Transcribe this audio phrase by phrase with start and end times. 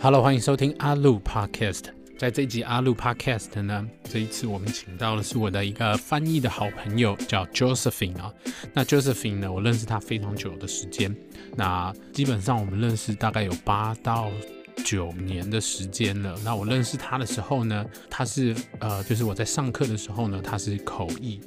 [0.00, 1.86] Hello，欢迎收听阿路 Podcast。
[2.16, 8.32] 在这一集阿路 Podcast 呢，这一次我们请到的是我的一个翻译的好朋友，叫 Josephine 啊。
[8.72, 11.12] 那 Josephine 呢，我认识他非常久的时间。
[11.56, 14.30] 那基本上我们认识大概有八到
[14.88, 16.34] 九年的时间了。
[16.42, 21.38] 那我认识他的时候呢，他是呃，就是我在上课的时候呢，他是口译。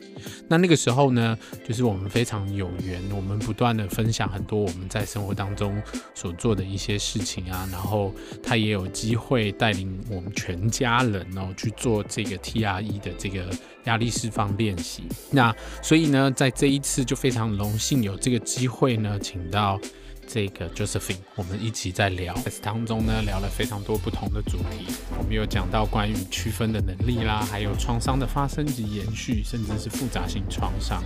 [0.47, 1.35] 那那个时候呢，
[1.67, 5.81] 就是我们非常有缘，我们不断的分享很多我们在生活当中
[6.13, 7.67] 所做的一些事情啊。
[7.71, 13.49] 然后他也有机会带领我们全家人哦去做这个 TRE 的这个
[13.85, 15.05] 压力释放练习。
[15.31, 19.79] 那所以呢，在这一次就非常荣幸有这个机会呢，请到。
[20.27, 24.93] 这个 Josephine，我们一起在聊，在当中呢聊了非常多不同的主题。
[25.17, 31.03] 我们有讲到关于区分的能力啦，还有创伤的发生及延续，甚至是复杂性创伤。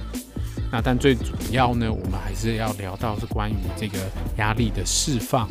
[0.72, 4.00] 那但最主要呢，我们还是要聊到是关于这个
[4.38, 5.50] 压力的释放。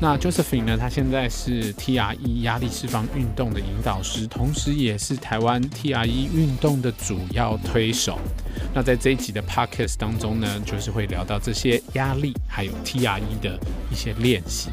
[0.00, 8.18] 那 Josephine 呢，她现在是 TRE 压力释放运动的引导师，同时也是台湾 TRE 运动的主要推手。
[8.74, 13.58] 那在这一集的 Podcast 当中呢，就是会聊到这些压力，还有 TRE 的
[13.90, 14.70] 一些练习。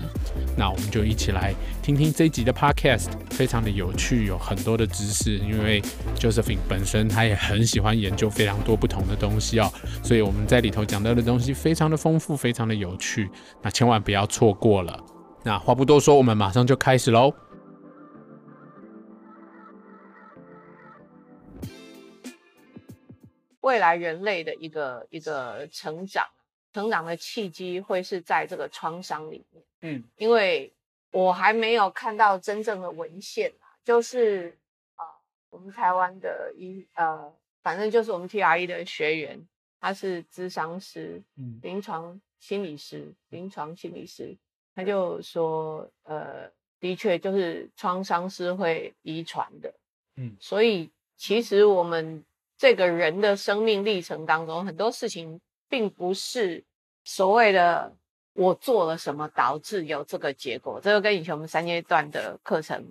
[0.57, 5.37] 那我们就一起来听听这一集的 Podcast，非常的有趣，有很多的知识。
[5.37, 5.81] 因为
[6.15, 9.67] Josephine 本身她也很喜欢研究非常多不同的东西哦，
[10.03, 13.27] 所以我们在里头讲到的东西非常的丰富，非常的有趣。
[13.63, 15.03] 那千万不要错过了。
[15.43, 17.33] 那话不多说，我们马上就开始喽。
[23.61, 26.27] 未来人类的一个一个成长，
[26.73, 29.63] 成长的契机会是在这个创伤里面。
[29.81, 30.71] 嗯，因为
[31.11, 34.57] 我还没有看到真正的文献，就是
[34.95, 35.05] 啊，
[35.49, 37.31] 我们台湾的一呃，
[37.61, 39.47] 反正就是我们 TRE 的学员，
[39.79, 44.35] 他是咨商师，嗯，临床心理师，临床心理师，
[44.73, 49.73] 他就说，呃，的确就是创伤是会遗传的，
[50.15, 52.23] 嗯，所以其实我们。
[52.57, 56.63] 这个人的生命历程当中，很多事情并不是
[57.03, 57.91] 所谓的
[58.33, 62.83] 我做了什么导致有这个结果，这个跟以前我们三阶段的课程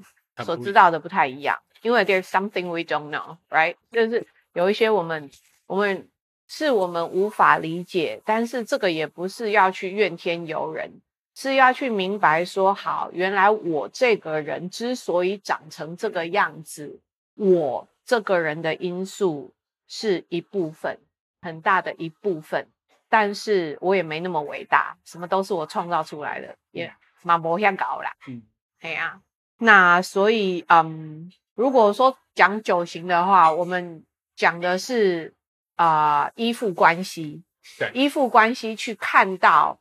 [0.45, 1.59] 所知道的不太一样。
[1.83, 3.75] 因为 there's something we don't know, right？
[3.91, 5.31] 就是有一些我们
[5.67, 6.09] 我们
[6.49, 11.01] 是我们无法理解，但是这个也不是要去怨天尤人，
[11.35, 17.01] 是要去明白说，好，原来我这个人之所以长成这个样子，
[17.35, 19.53] 我这个人的因素。
[19.93, 21.01] 是一部分，
[21.43, 22.69] 很大的一部分，
[23.11, 26.91] 但是我也没那么伟大，什么都是我创造出来的，也
[27.23, 28.11] 蛮不像搞啦。
[28.29, 28.43] 嗯，
[28.81, 29.21] 对啊。
[29.59, 34.03] 那所以，嗯，如果说讲九型的话，我们
[34.37, 35.35] 讲的是
[35.75, 37.43] 啊、呃、依附关系，
[37.79, 39.79] 对，依附关系去看到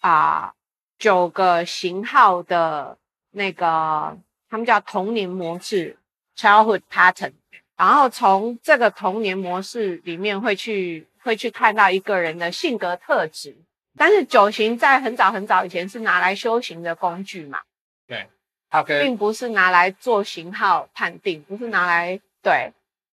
[0.00, 0.52] 啊、呃、
[0.98, 2.98] 九个型号的
[3.32, 4.18] 那个，
[4.48, 5.96] 他们叫童年模式
[6.34, 7.34] （childhood pattern）。
[7.76, 13.56] 然后从这个童年模式里面会去会去看到一个人的性格特质，
[13.96, 17.60] 但是九型在很早很早以前是拿来修行的工具嘛？
[18.06, 18.26] 对
[18.70, 19.02] ，okay.
[19.02, 22.72] 并不是拿来做型号判定，不是拿来对，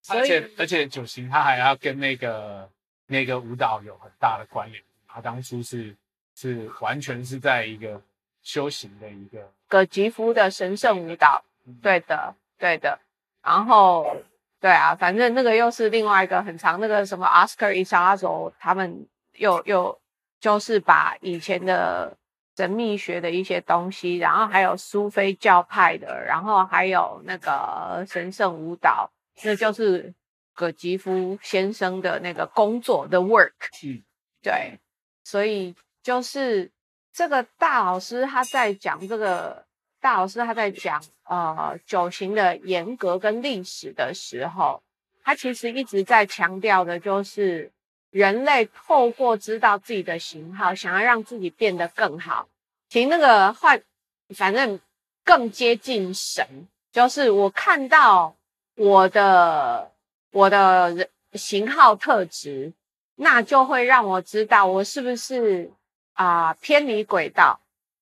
[0.09, 2.69] 而且而且九型它还要跟那个
[3.07, 5.95] 那个舞蹈有很大的关联，他当初是
[6.35, 8.01] 是完全是在一个
[8.41, 11.43] 修行的一个葛吉夫的神圣舞蹈，
[11.81, 12.97] 对的对的，
[13.43, 14.15] 然后。
[14.59, 20.01] 对啊，反正那个又是另外一个很长，那个什么 Oscar Izazo 他们又又
[20.39, 22.17] 就是把以前的
[22.55, 29.11] 神秘学的一些东西，然后还有苏菲教派的，然后还有那个神圣舞蹈，
[29.43, 30.11] 那就是
[30.55, 33.53] 葛吉夫先生的那个工作的 work。
[33.83, 34.01] 嗯，
[34.41, 34.79] 对，
[35.23, 36.71] 所以就是
[37.13, 39.66] 这个大老师他在讲这个。
[40.07, 44.81] 大老师他在讲呃九型的严格跟历史的时候，
[45.21, 47.69] 他其实一直在强调的就是
[48.09, 52.47] 人类透过知道自己的型号，想要让自己变得更好。
[52.87, 53.83] 其那个换，
[54.33, 54.79] 反正
[55.25, 56.47] 更接近神，
[56.93, 58.33] 就是我看到
[58.77, 59.91] 我的
[60.31, 62.71] 我的人型号特质，
[63.15, 65.69] 那就会让我知道我是不是
[66.13, 67.59] 啊、偏离轨道。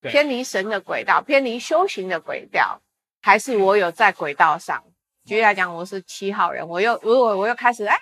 [0.09, 2.79] 偏离神的轨道，偏离修行的轨道，
[3.21, 4.83] 还是我有在轨道上？
[5.25, 7.97] 举例来讲，我是七号人，我又如果我又开始哎，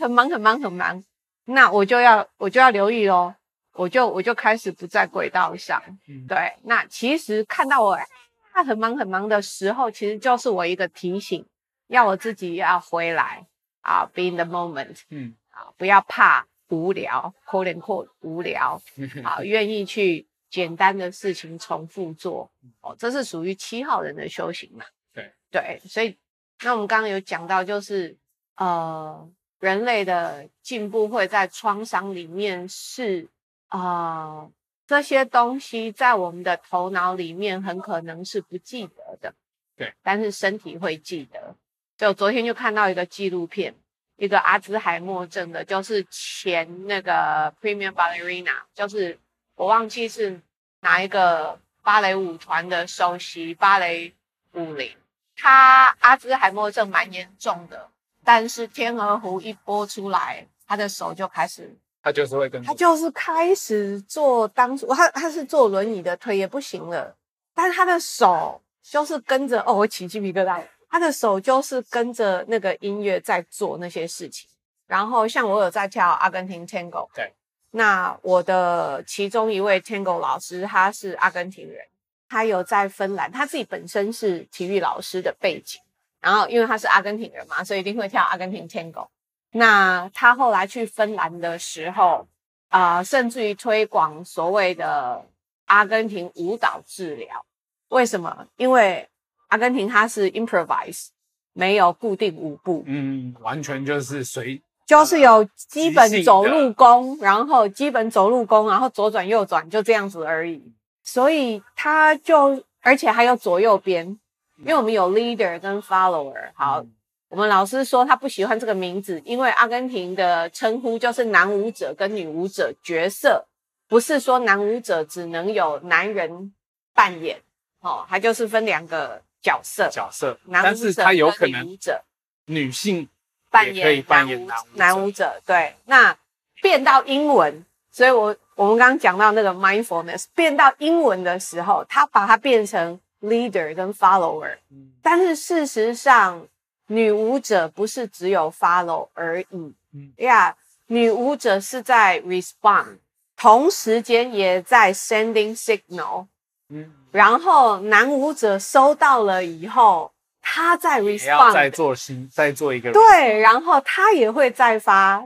[0.00, 1.02] 很忙很忙很忙，
[1.46, 3.34] 那我就要我就要留意喽，
[3.72, 5.82] 我就我就开始不在轨道上。
[6.06, 11.46] 嗯、对，那其实看到我哎很忙很忙的时候，其实就是我一个提醒，
[11.86, 13.46] 要我自己要回来
[13.80, 18.78] 啊，be in the moment，嗯，啊，不要怕无聊，quote unquote 无聊，
[19.24, 20.26] 好， 愿意去。
[20.50, 22.50] 简单的事情重复做。
[22.80, 24.84] 哦，这是属于七号人的修行嘛？
[25.12, 26.16] 对对，所以
[26.62, 28.16] 那我们刚刚有讲到，就是
[28.56, 29.28] 呃，
[29.60, 33.28] 人类的进步会在创伤里面是
[33.68, 33.80] 啊。
[33.80, 34.52] 呃
[34.88, 39.34] 这些东西在我们的头脑里面很可能是不记得的，
[39.76, 41.54] 对，但是身体会记得。
[41.98, 43.74] 就昨天就看到一个纪录片，
[44.16, 49.18] 一个阿兹海默症的，就是前那个 Premier Ballerina，就是
[49.58, 50.40] 我忘记是
[50.82, 54.14] 哪一个芭蕾舞团的首席芭蕾
[54.52, 54.96] 舞领，
[55.36, 57.88] 他阿兹海默症蛮严重的，
[58.22, 61.76] 但是《天鹅湖》一播出来，他的手就开始。
[62.00, 67.16] 他就是会跟，他就是开始坐当初他他是坐轮椅的，腿也不行了，
[67.52, 74.48] 但是他的手就是跟着哦，我起鸡皮疙瘩，他的手就是跟着那个音乐在做那些事情。
[74.86, 77.34] 然后像我有在跳阿根廷 Tango，对，
[77.70, 81.84] 那我的其中一位 Tango 老师他是阿根廷人，
[82.28, 85.80] 他有在芬兰，他自己本身是体育老师的背景，
[86.20, 89.08] 然后因为他是阿根廷人嘛，所以一定会跳阿根廷 Tango。
[89.52, 92.26] 那他后来去芬兰的时候，
[92.68, 95.24] 啊、甚至于推广所谓的
[95.66, 97.44] 阿根廷舞蹈治疗。
[97.88, 98.46] 为什么？
[98.56, 99.08] 因为
[99.48, 101.08] 阿根廷它是 improvise，
[101.54, 110.72] 没有固定舞步，嗯，完全就是随，就是有基本走路功，然后基本走路功，然后左转右转，就这样子而已。
[111.04, 114.18] 所以他就，而且还有左右边，
[114.60, 116.80] 因为我们有 leader 跟 follower，好。
[116.80, 116.94] 嗯。
[117.28, 123.46] 我们老师说他不喜欢这个名字，因为阿根廷的称呼就是男舞者跟女舞者角色，
[123.86, 126.54] 不是说男舞者只能有男人
[126.94, 127.38] 扮演，
[127.80, 131.04] 哦，他就是分两个角色，角色，男舞者
[131.38, 132.02] 跟女舞者，
[132.46, 133.06] 女性
[133.50, 136.16] 扮演男舞者，男舞者，对，那
[136.62, 146.46] 变到英文，所以我我们刚刚讲到那个 mindfulness 变到英文的时候，他把它变成 leader 跟 follower，嗯，但是事实上。
[146.90, 150.10] 女舞者不是只有 follow 而已，嗯。
[150.16, 150.54] 呀，yeah,
[150.86, 152.96] 女舞者是在 respond，
[153.36, 156.28] 同时间也在 sending signal，
[156.70, 160.10] 嗯，然后男舞者收到了以后，
[160.50, 165.22] 他在 respond，再做新，再做一个，对，然后他也会再发，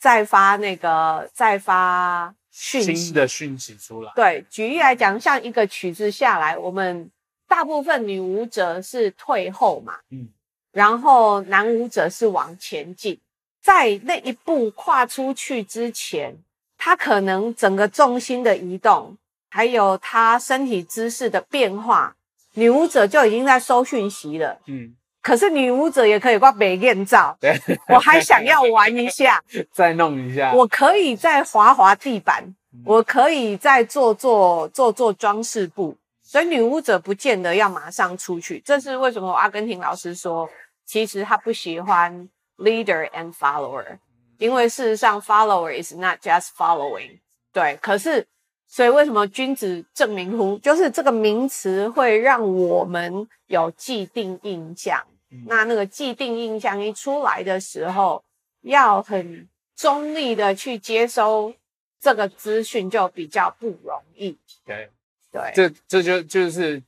[0.00, 4.12] 再发那个，再发讯息，新的讯息出来。
[4.16, 7.08] 对，举例来讲，像一个曲子下来，我们
[7.46, 10.28] 大部分女舞者是退后嘛，嗯。
[10.72, 13.20] 然后男舞者是往前进，
[13.62, 16.36] 在那一步跨出去之前，
[16.76, 19.16] 他可能整个重心的移动，
[19.48, 22.16] 还有他身体姿势的变化，
[22.54, 24.58] 女舞者就已经在收讯息了。
[24.66, 27.58] 嗯，可是女舞者也可以挂美艳照，对，
[27.88, 29.42] 我还想要玩一下，
[29.72, 32.42] 再弄一下，我可以再滑滑地板，
[32.72, 38.60] 嗯、我可以再做做做做装饰布，所以女舞者不见得要马上出去。
[38.64, 39.30] 这是为什么？
[39.32, 40.48] 阿根廷老师说。
[40.86, 42.28] 其实他不喜欢
[42.58, 43.96] leader and follower，
[44.36, 47.20] 因为事实上 follower is not just following。
[47.54, 48.26] 对，可是
[48.74, 50.58] 所以为什么君子正名乎？
[50.58, 55.00] 就是这个名词会让我们有既定印象。
[55.46, 58.24] 那那个既定印象一出来的时候，
[58.62, 61.54] 要很中立的去接收
[62.00, 64.36] 这个资讯，就比较不容易。
[64.64, 64.90] 对，
[65.30, 66.82] 对，这这就就是。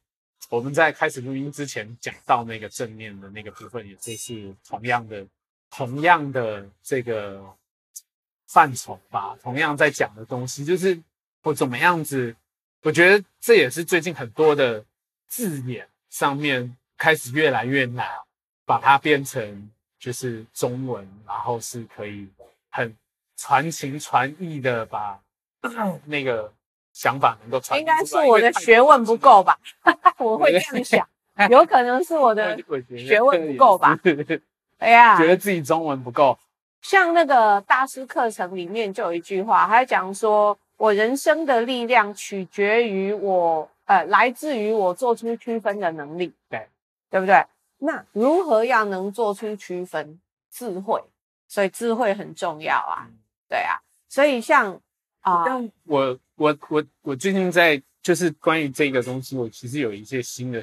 [0.48, 5.26] 我们在开始录音之前讲到那个正面的那个部分，也就是同样的、
[5.70, 7.44] 同样的这个
[8.46, 9.36] 范畴吧。
[9.42, 10.96] 同样在讲的东西，就是
[11.46, 12.34] 我怎么样子。
[12.82, 14.84] 我觉得这也是最近很多的
[15.26, 18.06] 字眼上面开始越来越难，
[18.64, 22.28] 把它变成就是中文，然后是可以
[22.70, 22.94] 很
[23.36, 25.18] 传情传意的把
[26.06, 26.52] 那个。
[26.96, 29.58] 想法能够传，应该是我的学问不够吧？
[30.16, 31.06] 我会这样想，
[31.50, 32.58] 有可能是我的
[32.96, 33.98] 学问不够吧？
[34.78, 36.38] 哎呀，觉得自己中文不够。
[36.80, 46.68] 像那个大师课程里面就有一句话，他讲说：“我人生的力量取决于我，呃，来自于我做出区分的能力。”对，
[47.10, 47.44] 对不对？
[47.78, 50.20] 那如何要能做出区分？
[50.50, 51.02] 智慧，
[51.46, 53.08] 所以智慧很重要啊。
[53.48, 54.80] 对啊，所以像
[55.20, 56.18] 啊，呃、我。
[56.38, 60.62] 我我我最近在就是关于这个东西，我其实有一些新的，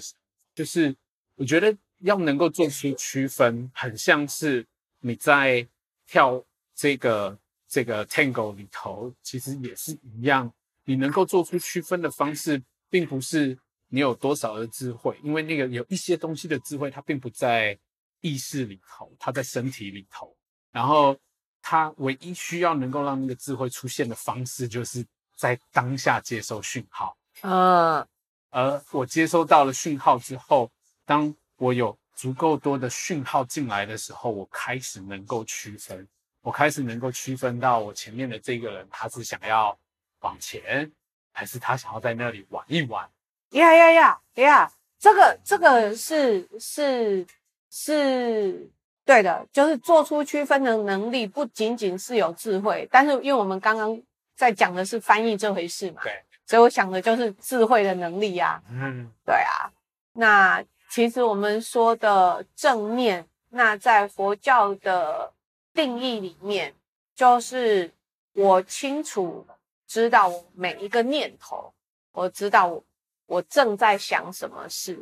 [0.53, 0.95] 就是
[1.35, 4.63] 我觉得要能够做出区分，很像是
[4.99, 5.67] 你在
[6.05, 6.43] 跳
[6.75, 7.35] 这个
[7.73, 10.53] 这个 Tango 里头，其实也是一样，
[10.85, 17.75] 你能够做出区分的方式，并不是你有多少的智慧，因为那个有一些东西的智慧，它并不在
[18.21, 20.35] 意识里头，它在身体里头，
[20.71, 21.17] 然后
[21.61, 25.03] 它唯一需要能够让那个智慧出现的方式，就是。
[25.35, 27.17] 在当下接收讯号。
[27.41, 28.07] 嗯，
[28.51, 30.71] 而我接收到了讯号之后，
[31.05, 36.07] 当我有足够多的讯号进来的时候，我开始能够区分，
[36.43, 39.75] 我开始能够区分到我前面的这个人，他是想要
[40.19, 40.91] 往前，
[41.31, 43.09] 还是他想要在那里玩一玩？
[43.51, 44.71] 呀呀呀呀！
[44.99, 47.25] 这个这个是是
[47.69, 48.69] 是
[49.05, 54.01] 对的，就是做出区分的能力，不仅仅是有智慧，但是因为我们刚刚
[54.35, 58.61] 在讲的是翻译这回事嘛，对，所以我想的就是智慧的能力呀。
[58.69, 59.71] 嗯，对啊。
[60.13, 65.31] 那其实我们说的正念，那在佛教的
[65.73, 66.73] 定义里面，
[67.15, 67.91] 就是
[68.33, 69.45] 我清楚
[69.87, 71.73] 知道我每一个念头，
[72.11, 72.83] 我知道我。
[73.25, 75.01] 我正在想什么事，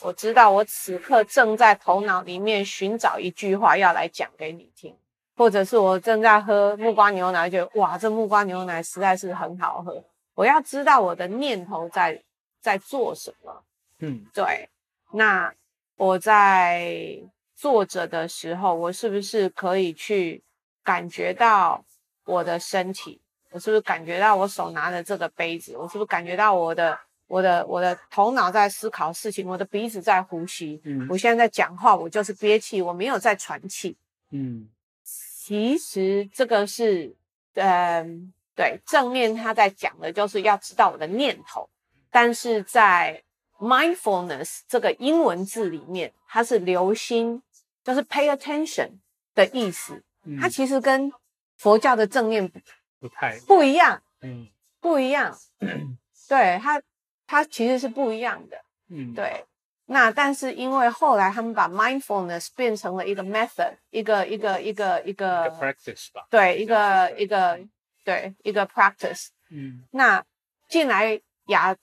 [0.00, 4.96] 我知道我此刻正在头脑里面寻找一句话要来讲给你听，
[5.36, 10.02] 或者是我正在喝木瓜牛奶，觉得哇，这木瓜牛奶实在是很好喝。
[10.34, 12.20] 我要知道我的念头在
[12.60, 13.62] 在做什么。
[13.98, 14.68] 嗯，对。
[15.12, 15.54] 那
[15.96, 17.20] 我在
[17.58, 20.44] 坐着的时候，我是不是可以去
[20.84, 21.84] 感觉到
[22.24, 23.20] 我的身体？
[23.50, 25.76] 我是不是感觉到我手拿着这个杯子？
[25.76, 26.96] 我是不是感觉到我的？
[27.26, 30.80] 我的我的头脑在思考事情，我的鼻子在呼吸。
[30.84, 33.94] 嗯，我现在在讲话，我就是憋气，我没有在喘气。
[34.30, 34.66] 嗯，
[35.04, 37.14] 其实这个是，
[37.52, 41.68] 嗯，对，正面他在讲的就是要知道我的念头，
[42.10, 43.22] 但是在
[43.60, 47.42] mindfulness 这个英文字里面，它是留心，
[47.88, 48.98] 就是 pay attention
[49.34, 50.04] 的意思。
[50.24, 51.10] 嗯，它其实跟
[51.56, 52.60] 佛教的正念不，
[53.00, 54.02] 不太不一样。
[54.20, 54.48] 嗯，
[54.80, 55.34] 不一样。
[56.28, 56.82] 对它。
[57.30, 58.56] 它其实是不一样的，
[58.88, 59.44] 嗯，对。
[59.84, 67.60] 那但是因为后来他们把 mindfulness 变成了一个 method，一个一个一个一个 practice 吧，对，一个一个
[68.02, 69.26] 对一个 practice。
[69.50, 70.24] 嗯，那
[70.70, 71.76] 进来亚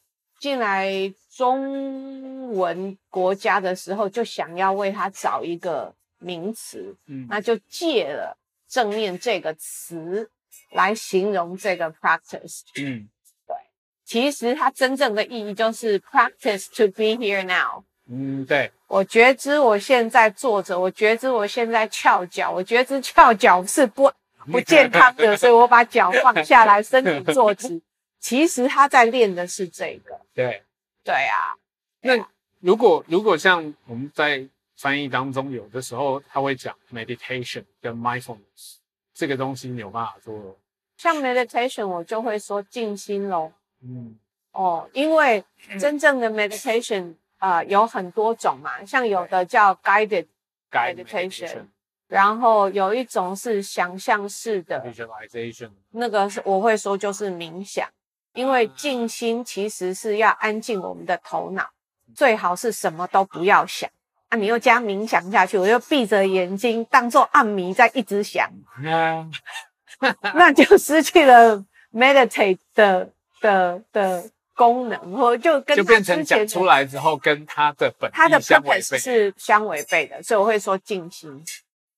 [0.46, 0.88] 进来
[1.32, 8.38] 中文国家的时候，就想要为它找一个名词，嗯，那就借了
[8.70, 10.30] 正念这个词
[10.74, 13.10] 来形容这个 practice，嗯。
[13.48, 13.56] 对
[14.06, 17.84] 其实它真正的意义就是 practice to be here now。
[18.08, 18.72] 嗯，对。
[18.86, 24.12] 我觉知我现在坐着，我觉知我现在翘脚，我觉知翘脚是不
[24.52, 27.82] 不健康的，所以我把脚放下来，身体坐直。
[28.26, 30.20] 其实他在练的是这个。
[30.34, 30.64] 对。
[31.04, 31.54] 对啊。
[32.02, 32.28] 那
[32.60, 34.44] 如果如果像我们在
[34.76, 38.78] 翻译当中，有的时候他会讲 meditation 跟 mindfulness
[39.14, 40.58] 这个东西，你有办法做？
[40.98, 43.54] 像 meditation，我就会说静心咯。
[43.84, 44.18] 嗯，
[44.54, 45.44] 哦，因为
[45.80, 50.26] 真正的 meditation 啊、呃、有很多种嘛，像有的叫 guided
[50.72, 51.68] meditation，
[52.08, 57.88] 然后有一种是想象式的 visualization，那个是我会说就是冥想，
[58.36, 61.68] 因为静心其实是要安静我们的头脑，
[62.14, 63.90] 最好是什么都不要想
[64.30, 68.48] 啊，你又加冥想下去，我又闭着眼睛当做暗迷在一直想，
[70.36, 73.10] 那就失去了 meditate 的。
[73.42, 74.24] 的的
[74.56, 81.44] 功能，或就跟就变成讲出来之后，跟他的本他的 purpose 是相违背的，所以我会说静心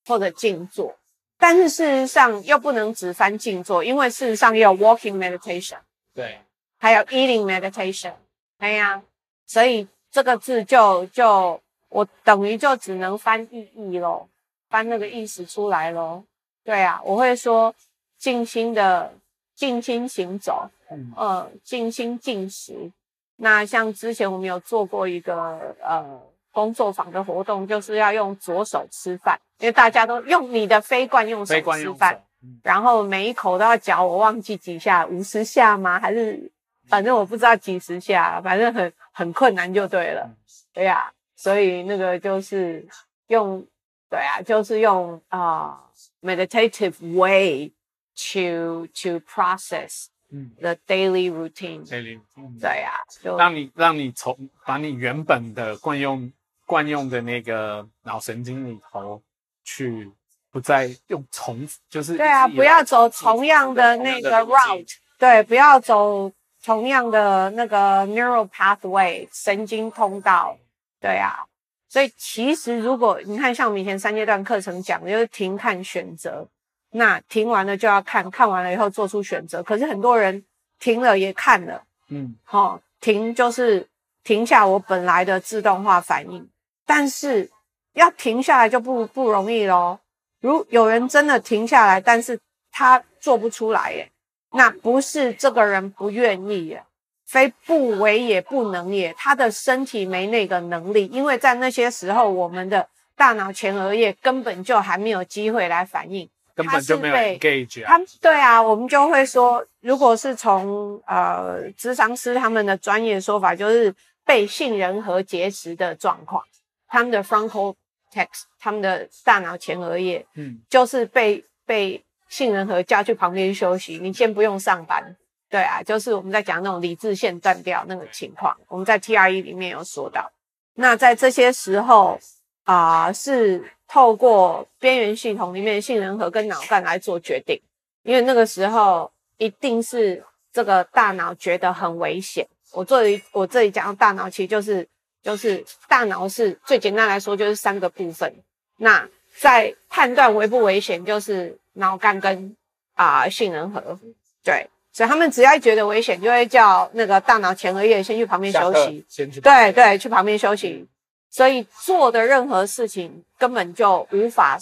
[0.08, 0.94] 或者静坐。
[1.38, 5.78] 但是事实上又不能只翻静坐，因为事实上也有 walking meditation，
[6.18, 6.40] 对，
[6.80, 8.14] 还有 eating meditation，
[8.58, 9.04] 哎呀，
[9.46, 14.28] 所以这个字就就我等于就只能翻意义咯，
[14.68, 16.24] 翻那个意思出来咯。
[16.64, 17.76] 对啊，我会说
[18.18, 19.14] 静心的
[19.54, 20.68] 静心行走。
[20.90, 22.92] 嗯，呃，静心进食。
[23.36, 26.20] 那像之前我们有做过一个呃
[26.52, 32.22] 工作坊的活动，就是要用左手吃饭，因为大家都用你的飞惯用手吃饭，嗯，
[32.64, 36.00] 然后每一口都要嚼，我忘记几下，五十下吗？
[36.00, 36.52] 还是
[36.88, 40.30] 反正我不知道几十下，反正很很困难就对了，
[40.74, 42.88] 对呀，啊，所以那个就是
[43.28, 43.66] 用，
[44.10, 45.82] 对啊，就是用啊，
[46.22, 47.72] 呃，meditative way
[48.16, 50.08] to to process。
[50.30, 56.30] 嗯，the daily routine，daily routine，对呀，就让你让你从把你原本的惯用
[56.66, 59.22] 惯用的那个脑神经里头
[59.64, 60.12] 去，
[60.58, 66.32] 不再用重复，就是对啊，不要走同样的那个 route，对，不要走
[66.66, 70.58] 同样的那个 neural pathway 神经通道，
[71.00, 71.46] 对啊，
[71.88, 76.48] 所以其实如果你看像我们以前三阶段课程讲的，就是停、看、选择。
[76.90, 79.62] 那停完了就要看，看完了以后做出选择。
[79.62, 80.44] 可是很多人
[80.80, 83.88] 停了也看了，嗯，好、哦，停就是
[84.24, 86.50] 停下我本来的自动化反应，
[86.84, 87.52] 但是
[87.94, 90.00] 要停下来就不不容易咯。
[90.42, 92.40] 如有人真的停下来，但是
[92.72, 94.10] 他做不出来耶，
[94.52, 96.84] 那不是这个人不愿意耶，
[97.26, 107.98] 非不为也不能也，他的身体没那个能力，因为在那些时候，我们的大脑前额叶根本就还没有机会来反应，根本就没有 engage 啊。
[107.98, 116.44] 他对啊，我们就会说，如果是从呃智商师他们的专业说法，就是被杏仁核结石的状况，
[116.88, 117.74] 他们的 frontal
[118.12, 118.28] cortex，
[118.60, 125.16] 他们的大脑前额叶，嗯，就是被被杏仁核叫去旁边休息，你先不用上班。
[125.50, 130.30] 对啊，就是我们在讲那种理智线断掉那个情况，我们在 TRE 里面有说到。
[130.74, 132.20] 那在这些时候
[132.66, 137.62] 啊、呃，是透过边缘系统里面的杏仁核跟脑干来做决定，
[138.04, 140.22] 因为那个时候一定是
[140.52, 142.46] 这个大脑觉得很危险。
[142.74, 144.86] 我这里我这里讲的大脑其实就是
[145.24, 148.34] 就是大脑是最简单来说就是三个部分。
[148.78, 149.08] 那
[149.38, 152.56] 在判断危不危险，就是脑干跟
[152.96, 154.00] 啊、呃、杏仁核，
[154.44, 154.70] 对。
[154.94, 159.06] 所以他们只要觉得危险，就会叫那个大脑前额叶先去旁边休息。
[159.08, 160.88] 先去对对，去旁边休息。
[161.30, 164.58] 所以做的任何事情根本就无法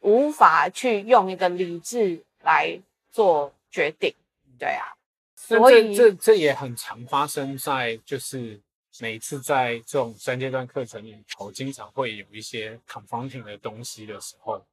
[0.00, 2.80] 无法去用一个理智来
[3.12, 4.14] 做决定。
[4.58, 4.94] 对啊，
[5.36, 8.58] 所以这这这也很常发生在就是
[9.00, 14.64] 每次在这种三阶段课程里头，经常会有一些 confronting 的东西的时候，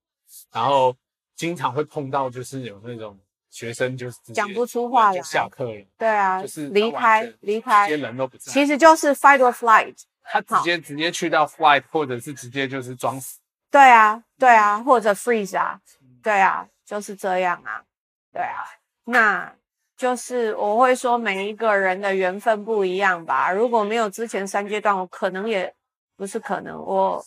[0.52, 0.96] 然后
[1.36, 3.20] 经常会碰到就是有那种。
[3.54, 5.86] 学生就是讲不出话来，下课了。
[5.98, 8.50] 对啊，就是离开离开，这些人都不在。
[8.50, 13.40] 其实就是 fight or flight，他直接直接去到 flight，或者是直接就是装死。
[13.70, 15.82] 对啊，对啊，或者 freeze 啊，
[16.24, 17.84] 对啊，就是这样啊，
[18.32, 18.64] 对啊。
[19.04, 19.54] 那
[20.02, 23.52] 就是我会说每一个人的缘分不一样吧。
[23.52, 25.72] 如果没有之前三阶段，我可能也
[26.18, 27.24] 不是可能，我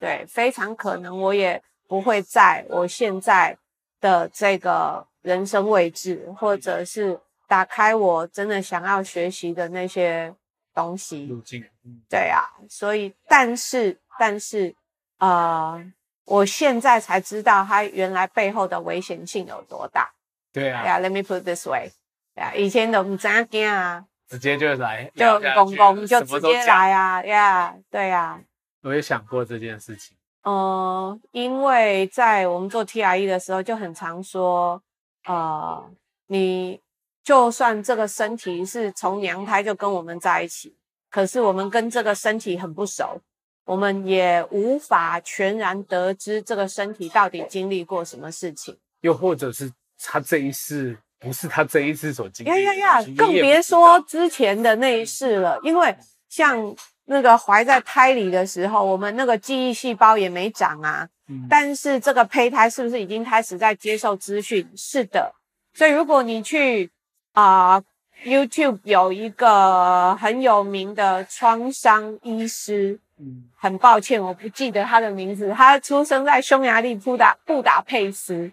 [0.00, 3.56] 对非常可能我也不会在我现在
[4.00, 5.06] 的这个。
[5.26, 7.18] 人生位置，或者是
[7.48, 10.32] 打开我真的想要学习的那些
[10.72, 14.72] 东西路径，嗯，对啊，所以，但是，但是，
[15.18, 15.84] 呃，
[16.26, 20.14] 我现在才知道它原来背后的危险性有多大。
[20.52, 21.90] 对啊，对啊，Let me put it this way，
[22.36, 23.32] 对啊，以前都不知道
[23.66, 28.38] 啊，直接就来，就公公就直接来啊，呀，对啊，
[28.82, 30.16] 我也想过这件事情。
[30.42, 34.80] 嗯，因为在我们做 TRE 的时候，就很常说。
[35.26, 35.90] 呃，
[36.28, 36.80] 你
[37.24, 40.76] 就算这个身体是从娘胎就跟我们在一起，
[41.10, 43.20] 可是我们跟这个身体很不熟，
[43.64, 48.78] 我们也无法全然得知这个身体到底经历过什么事情。
[49.00, 52.60] 又或者是他这一世不是他这一次所经历的。
[52.60, 53.06] 呀呀呀！
[53.16, 55.96] 更别说之前的那一世了，因为
[56.28, 56.74] 像
[57.06, 61.08] 那个怀在胎里的时候，我们那个记忆细胞也没长啊。
[61.50, 64.64] 但是这个胚胎是不是已经开始在接受资讯？
[64.76, 65.34] 是的，
[65.74, 66.88] 所以如果你去
[67.32, 67.84] 啊、呃、
[68.24, 78.52] YouTube 有一个很有名的创伤医师，嗯，很抱歉我不记得他的名字，他出生在匈牙利布达布达佩斯，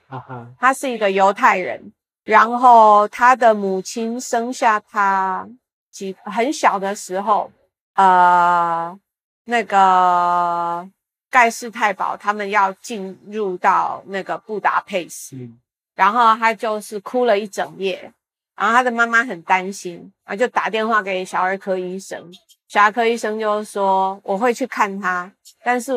[0.60, 1.94] 他是一个犹太人，
[2.24, 5.48] 然后他的母亲生下他
[5.92, 7.52] 几很小的时候，
[7.96, 9.00] 呃，
[9.46, 10.90] 那个。
[11.34, 15.60] 盖世太保他们要进入到那个布达佩斯，嗯、
[15.96, 18.14] 然后他就是哭了一整夜，
[18.56, 22.32] 然后他的妈妈很担心，啊，就打电话给小儿科医生，
[22.68, 25.32] 小儿科医生就说我会去看他，
[25.64, 25.92] 但是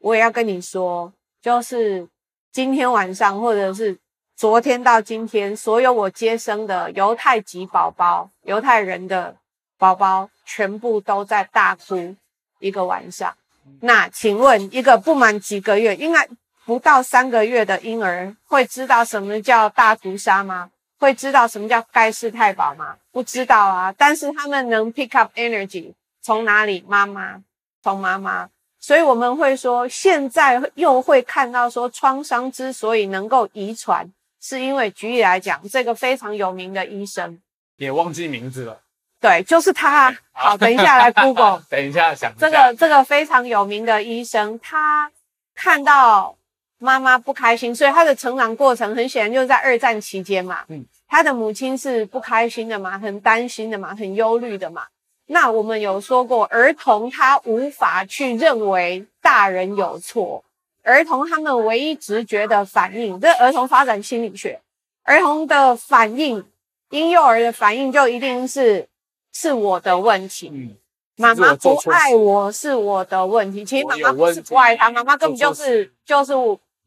[0.00, 2.08] 我也要跟你说，就是
[2.50, 3.96] 今天晚上或者是
[4.36, 9.36] 昨天到今天，所有我接生的犹太籍宝宝、犹太人的
[9.78, 12.16] 宝宝，全部都在大哭
[12.58, 13.32] 一个晚上。
[13.80, 16.28] 那请问，一个不满几个月，应该
[16.64, 20.70] 不到三个月的婴儿，会知道什么叫大屠杀吗？
[20.98, 22.96] 会知道什么叫盖世太保吗？
[23.12, 23.94] 不知道啊。
[23.96, 26.84] 但是他们能 pick up energy，从哪里？
[26.88, 27.40] 妈妈，
[27.82, 28.48] 从妈妈。
[28.80, 37.40] 所以我们会说，现在又会看到说，创伤之所以能够遗传，是因为举例来讲，这个非常有名的医生，
[37.76, 38.80] 也忘记名字了。
[39.20, 40.14] 对，就是他。
[40.34, 41.62] 好，等一下来 Google。
[41.70, 42.40] 等一下想一下。
[42.40, 45.10] 这个这个非常有名的医生，他
[45.54, 46.36] 看到
[46.78, 50.64] 妈妈不开心，所以他的成长过程很显然就是在二战期间嘛。
[50.66, 50.84] 嗯。
[51.06, 54.86] 他的母亲是不开心的嘛，很担心的嘛，很忧虑的嘛。
[55.26, 60.42] 那我们有说过，儿童他无法去认为大人有错，
[60.82, 64.60] 儿童他们唯一直觉的反应，这儿童发展心理学，
[65.04, 66.44] 儿童的反应，
[66.90, 68.88] 婴幼儿的反应就一定是。
[69.34, 70.76] 是我的问题，嗯、
[71.16, 73.64] 妈妈不爱我是我的问题。
[73.64, 76.34] 其实妈妈不是不爱他，妈妈根本就是就是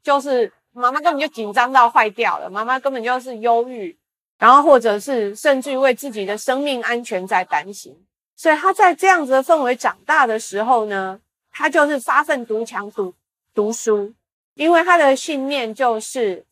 [0.04, 3.98] 就是妈妈根本就紧张到坏掉了，妈妈根本就是忧郁
[4.38, 7.98] 然后或者是甚至于为自己的生命安全在担心。
[8.36, 11.20] 所以他在这样子的氛围长大的时候呢，
[11.52, 13.12] 他就是发奋图强读
[13.56, 14.14] 读书，
[14.54, 16.46] 因为他的信念就是，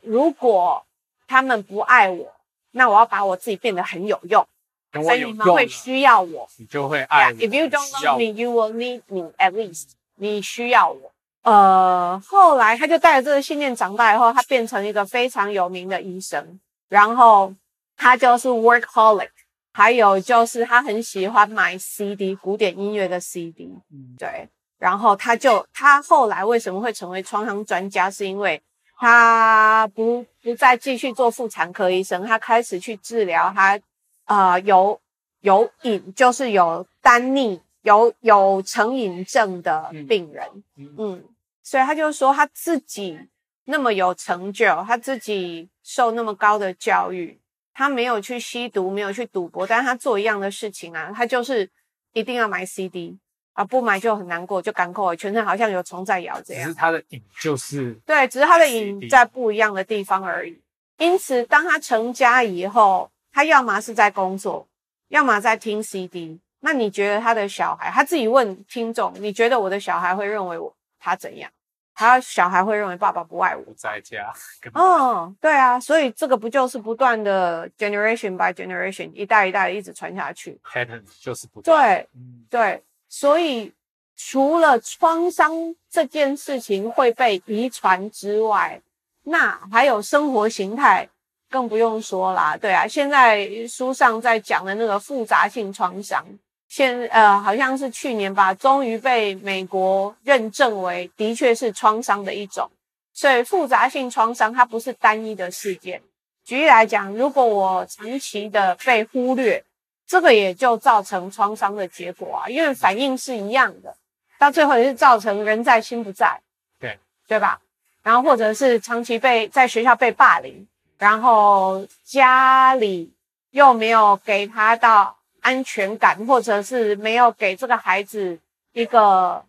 [0.00, 0.86] 如果
[1.26, 2.32] 他们不爱我，
[2.70, 4.46] 那我要把我自己变得很有用，
[4.92, 7.32] 有用，所以你们会需要我，你就会爱我。
[7.32, 9.90] Yeah, if you don't love me, you will need me at least。
[10.16, 11.12] 你需要我。
[11.42, 17.52] 呃，后来他就带着这个信念长大以后，他变成一个非常有名的医生，然后
[17.96, 19.28] 他就是 workaholic。
[19.76, 24.48] 还有就是他很喜欢买 CD，古典音乐的 CD，嗯，对。
[24.84, 28.10] 然后他就他后来为什么会成为创伤专家？
[28.10, 28.60] 是因为
[28.98, 33.80] 他不不再继续做妇产科医生，他开始去治疗他
[34.26, 35.00] 呃有
[35.40, 41.24] 有瘾，就是有单逆有有成瘾症的病人，嗯，嗯，
[41.62, 43.18] 所以他就说他自己
[43.64, 47.40] 那么有成就，他自己受那么高的教育。
[47.76, 51.68] 他没有去吸毒，没有去赌博，但是他做一样的事情啊，他就是
[52.12, 53.18] 一定要买 CD
[53.54, 56.62] 啊，不买就很难过，就赶快，全身好像有虫在咬这样。
[56.64, 60.60] 只是他的瘾就是对，只是他的瘾在不一样的地方而已。
[60.98, 64.68] 因此，当他成家以后，他要么是在工作，
[65.08, 66.38] 要么在听 CD。
[66.60, 67.90] 那你觉得他的小孩？
[67.90, 71.50] 他自己问听众：你觉得我的小孩会认为我他怎样？
[71.96, 74.32] 他小孩会认为爸爸不爱我，不在家。
[74.72, 81.86] 哦，对啊，所以这个不就是不断的 generation by generation 一代一代一直传下去？Pattern 就是不断。
[81.86, 82.82] 对，嗯，对，
[83.16, 83.72] 所以
[84.16, 85.52] 除了创伤
[85.88, 88.80] 这件事情会被遗传之外，
[89.22, 91.08] 那还有生活形态
[91.48, 92.56] 更不用说啦。
[92.56, 96.24] 对啊，现在书上在讲的那个复杂性创伤。
[96.66, 102.68] 现呃，好像是去年吧，终于被美国认证为的确是创伤的一种。
[103.12, 106.02] 所以复杂性创伤它不是单一的事件。
[106.44, 109.62] 举例来讲，如果我长期的被忽略，
[110.06, 113.96] 这个也就造成创伤的结果啊，因为反应是一样的，
[114.38, 116.40] 到最后也是造成人在心不在，
[116.78, 117.60] 对对吧？
[118.02, 120.66] 然后或者是长期被在学校被霸凌，
[120.98, 123.12] 然后家里
[123.50, 125.16] 又没有给他到。
[125.44, 128.40] 安全感，或者是没有给这个孩子
[128.72, 129.44] 一个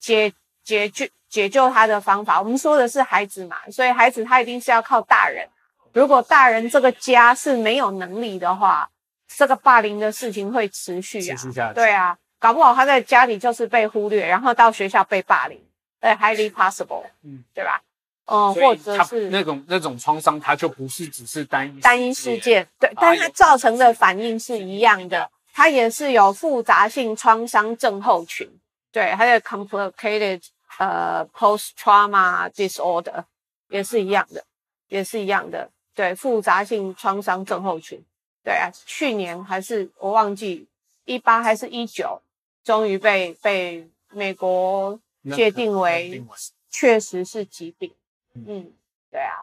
[0.00, 0.32] 解
[0.64, 2.40] 解决解救他的方法。
[2.40, 5.46] 我们说的是孩子嘛，所以孩子他一定是要靠大人。
[5.92, 8.88] 如果大人这个家是没有能力的话，
[9.36, 11.36] 这个霸凌的事情会持续啊。
[11.36, 11.74] 持续下去。
[11.74, 15.60] 对啊，搞不好他在家里就是被忽略，然后到学校被霸凌，
[16.00, 17.80] 对，highly possible，嗯，对吧？
[18.26, 28.48] 嗯，或者是那种那种创伤，它就不是只是单一单一事件，对，但它造成的反应是一样的，它也是有复杂性创伤症候群，
[28.90, 30.42] 对，还有 complicated
[30.78, 33.24] 呃 post trauma disorder
[33.68, 34.42] 也是一样的，
[34.88, 38.02] 也是一样的，对，复杂性创伤症候群，
[38.44, 40.66] 对啊，去年还是我忘记
[41.06, 42.20] 一八还是一九，
[42.62, 45.00] 终于被被美国
[45.34, 46.22] 界定为
[46.70, 47.90] 确实是疾病。
[48.34, 48.70] 嗯，
[49.10, 49.42] 对啊，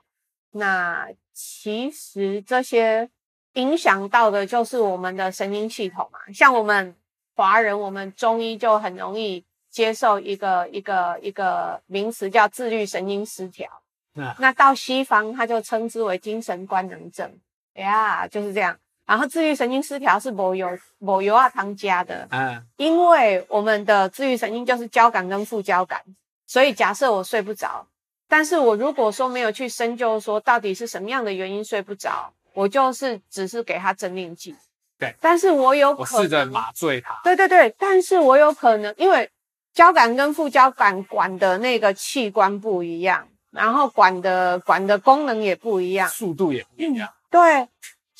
[0.51, 3.09] 那其实这些
[3.53, 6.19] 影响到的就是我们的神经系统嘛。
[6.31, 6.95] 像我们
[7.35, 13.81] 华人，我们中医就很容易接受一个一个一个名词叫自律神经失调。
[14.13, 17.39] 嗯，那到西方，他就称之为精神官能症。
[17.73, 18.77] 哎呀，就是这样。
[19.11, 22.25] 然后自律神经失调是某油某油啊汤加的。
[22.31, 26.01] 嗯，因为我们的自律神经就是交感跟副交感，
[26.47, 27.85] 所以假设我睡不着。
[28.29, 34.55] 但是我如果说没有去深究，说到底是什么样的原因睡不着，我就是只是给他镇定剂。
[34.97, 37.19] 对，但是我有可能我试着麻醉他。
[37.21, 39.29] 对对对，但是我有可能因为
[39.73, 47.09] 交感跟副交感管的那个器官不一样，然后管的管的功能也不一样，速度也不一样。
[47.29, 47.67] 对，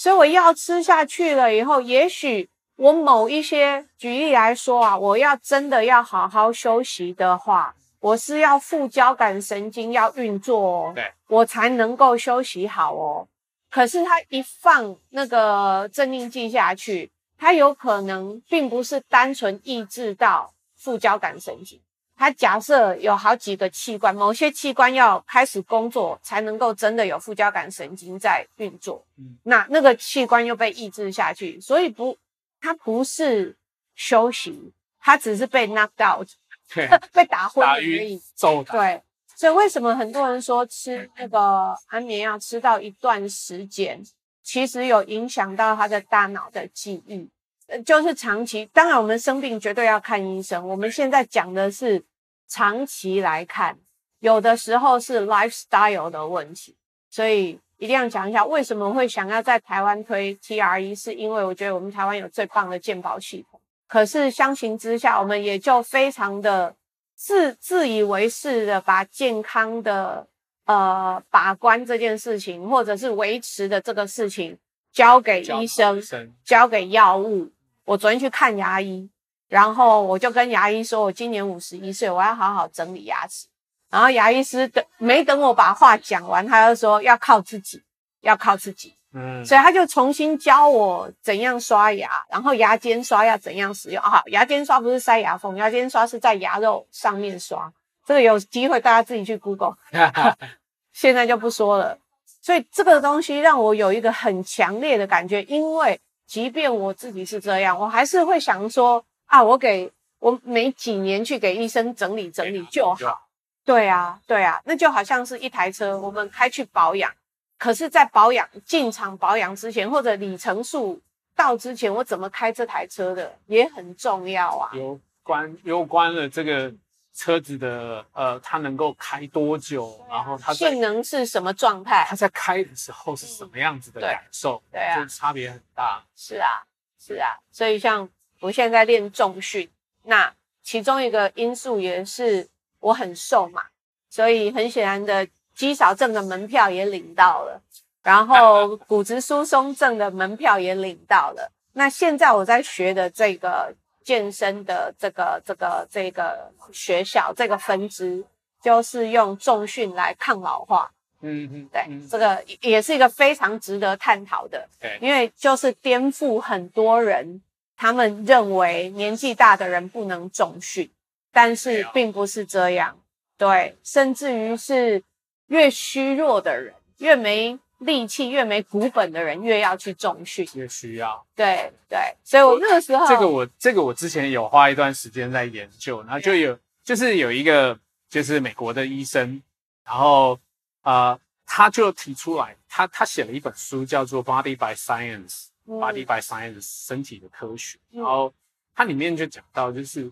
[0.01, 7.75] 所以我药吃下去了以后，也许我某一些举例来说啊，我要真的要好好休息的话。
[7.99, 13.27] 我是要副交感神经要运作哦，对，我才能够休息好哦。
[13.69, 21.79] 可是他一放那个镇定剂下去，他有可能并不是单纯抑制到副交感神经。
[22.21, 29.03] 他假设有好几个器官，某些器官要开始工作，才能够真的有副交感神经在运作。
[29.17, 32.15] 嗯，那那个器官又被抑制下去，所以不，
[32.60, 33.57] 他不是
[33.95, 36.29] 休息，他只是被 knocked out。
[36.71, 38.21] 对被打昏而已。
[38.69, 39.01] 对，
[39.36, 43.99] 所以为什么很多人说吃那个安眠药吃到一段时间，
[44.43, 47.27] 其实有影响到他的大脑的记忆，
[47.65, 48.69] 呃，就是长期。
[48.71, 50.67] 当然，我们生病绝对要看医生。
[50.67, 52.05] 我们现在讲的是
[52.51, 53.77] 长期来看，
[54.19, 56.75] 有的时候是 lifestyle 的问题，
[57.09, 63.59] 所以一定要讲一下，为什么会想要在台湾推 TRE，是因为我觉得我们台湾有最棒的健保系统。
[63.87, 66.75] 可是相形之下，我们也就非常的
[67.15, 70.27] 自自以为是的把健康的
[70.65, 74.57] 呃把关这件事情，或者是维持的这个事情
[74.91, 77.49] 交给医生，医生交给药物。
[77.85, 79.09] 我昨天去看牙医，
[79.51, 83.47] 然后我就跟牙医说，我今年五十一岁，我要好好整理牙齿。
[83.89, 87.83] 然后牙医师等没等我把话讲完，他就说要靠自己，
[88.21, 88.95] 要靠自己。
[89.13, 94.01] 嗯，所以他就重新教我怎样刷牙，然后牙间刷要怎样使用。
[94.01, 97.69] 啊，牙间刷不是塞牙缝，牙间刷是在牙肉上面刷。
[98.05, 99.75] 这个有机会大家自己去 Google，
[100.95, 101.97] 现在就不说了。
[102.41, 109.89] 所以这个东西让我有一个很强烈的感觉，因为即便我自己是这样，我还是会想说啊，我给
[110.20, 113.30] 我每几年去给医生整理整理就好。
[113.63, 117.10] 对啊，对啊，那就好像是一台车，我们开去保养，
[117.58, 121.00] 可是，在保养进厂保养之前，或者里程数
[121.34, 124.70] 到之前，我怎么开这台车的也很重要啊。
[124.74, 126.74] 有关有关了这个
[127.13, 136.04] 车子的呃，它能够开多久，啊、然后它性能是什么状态，它在开的时候是什么样子的感受，嗯、对，对啊，就差别很大。
[136.17, 136.65] 是啊，
[137.00, 138.10] 是啊，所以像
[138.41, 139.69] 我现在在练重训，
[140.04, 142.49] 那其中一个因素也是。
[142.82, 143.62] 我很瘦嘛，
[144.10, 147.62] 所以很显然的，肌少症的门票也领到了，
[148.01, 151.51] 然后 骨质疏松症的门票也领到了。
[151.73, 153.71] 那现在我在学的这个
[154.04, 158.25] 健身的这个这个这个学校这个分支，
[158.63, 160.91] 就是用重训来抗老化。
[161.21, 167.39] 嗯嗯，对，这个也是一个非常值得探讨的，对，因为就是颠覆很多人
[167.82, 170.89] 他们认为年纪大的人不能重训。
[171.34, 173.00] 但是并不是这样，
[173.38, 175.02] 对，甚至于是
[175.48, 181.26] 越虚弱的人，越没力气、越没骨本的人，越要去重训，越需要。
[181.34, 189.41] 对对，所以我那个时候，这个我这个我之前有花一段时间在研究，然后就有就是有一个就是美国的医生，
[189.86, 190.38] 然后
[190.84, 198.34] 呃他就提出来，他他写了一本书叫做《Body by Science》，嗯，Body by Science 身体的科学，然后
[198.74, 200.12] 它里面就讲到就是。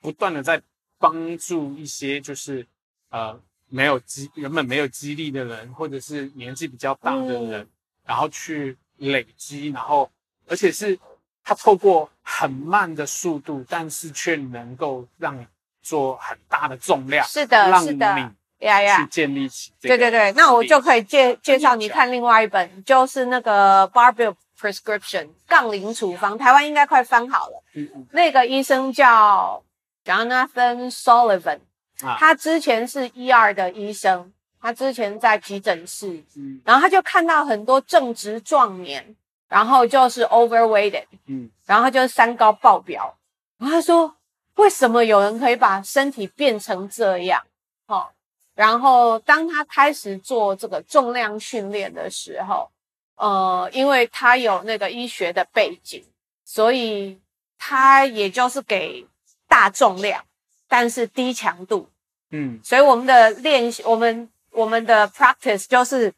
[0.00, 0.62] 不断的在
[0.98, 2.66] 帮助一些就是
[3.10, 7.68] 呃没有肌原本没有肌力的人，或者是年纪比较大的人，嗯、
[8.04, 10.10] 然后去累积，然后
[10.46, 10.98] 而且是
[11.42, 15.46] 他透过很慢的速度，但是却能够让你
[15.82, 18.06] 做很大的重量，是的，是的，
[18.60, 19.98] 呀呀，去建立起这个。
[19.98, 27.62] 对对对，那我就可以介介绍你看另外一本，就是那个 Barbell Prescription 杠铃处方，台湾应该快翻好了。
[27.74, 29.62] 嗯嗯，那个医生叫。
[30.06, 31.60] Jonathan Sullivan，
[32.02, 39.16] 啊，他之前是 ER 的医生，他之前在急诊室，嗯，然后他就看到很多正值壮年，
[39.48, 43.16] 然后就是 overweighted，嗯，然后就是三高爆表，
[43.56, 44.14] 然后他说，
[44.56, 47.42] 为什么有人可以把身体变成这样？
[47.86, 48.06] 哦，
[48.54, 52.70] 然后当他开始做这个重量训练的时候，
[53.16, 56.04] 呃，因为他有那个医学的背景，
[56.44, 57.18] 所以
[57.58, 59.06] 他也就是给。
[59.46, 60.20] 大重量，
[60.66, 61.88] 但是低强度，
[62.32, 66.12] 嗯，所以我们的练习，我们我们的 practice 就是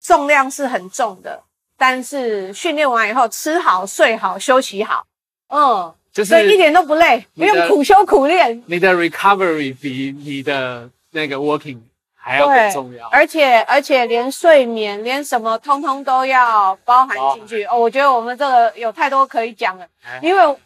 [0.00, 1.42] 重量是很重的，
[1.76, 5.04] 但是训练完以后吃好、睡好、休息好，
[5.48, 8.62] 嗯，就是所以一点都不累，不用苦修苦练。
[8.66, 11.80] 你的 recovery 比你的那个 working
[12.28, 17.78] 还要更重要，而且而且连睡眠连什么通通都要包含进去哦，哦。
[17.78, 20.56] 我觉得我们这个有太多可以讲了，哎、因为我。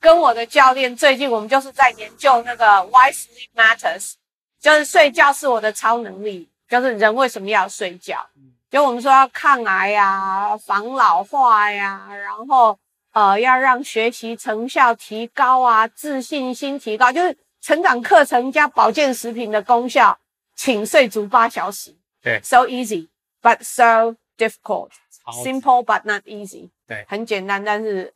[0.00, 4.12] 跟我的教练最近，我们就是在研究那个 Why Sleep Matters，
[4.60, 8.24] 就是睡觉是我的超能力，就是人为什么要睡觉？
[8.70, 12.78] 就我们说要抗癌呀、防老化呀，然后
[13.12, 20.16] 呃要让学习成效提高啊，自信心提高，就是成长课程加保健食品的功效，
[20.58, 21.96] 请睡足八小时。
[22.20, 23.08] 对，So easy
[23.40, 26.68] but so difficult，simple but not easy。
[26.86, 28.12] 对，很简单，但是。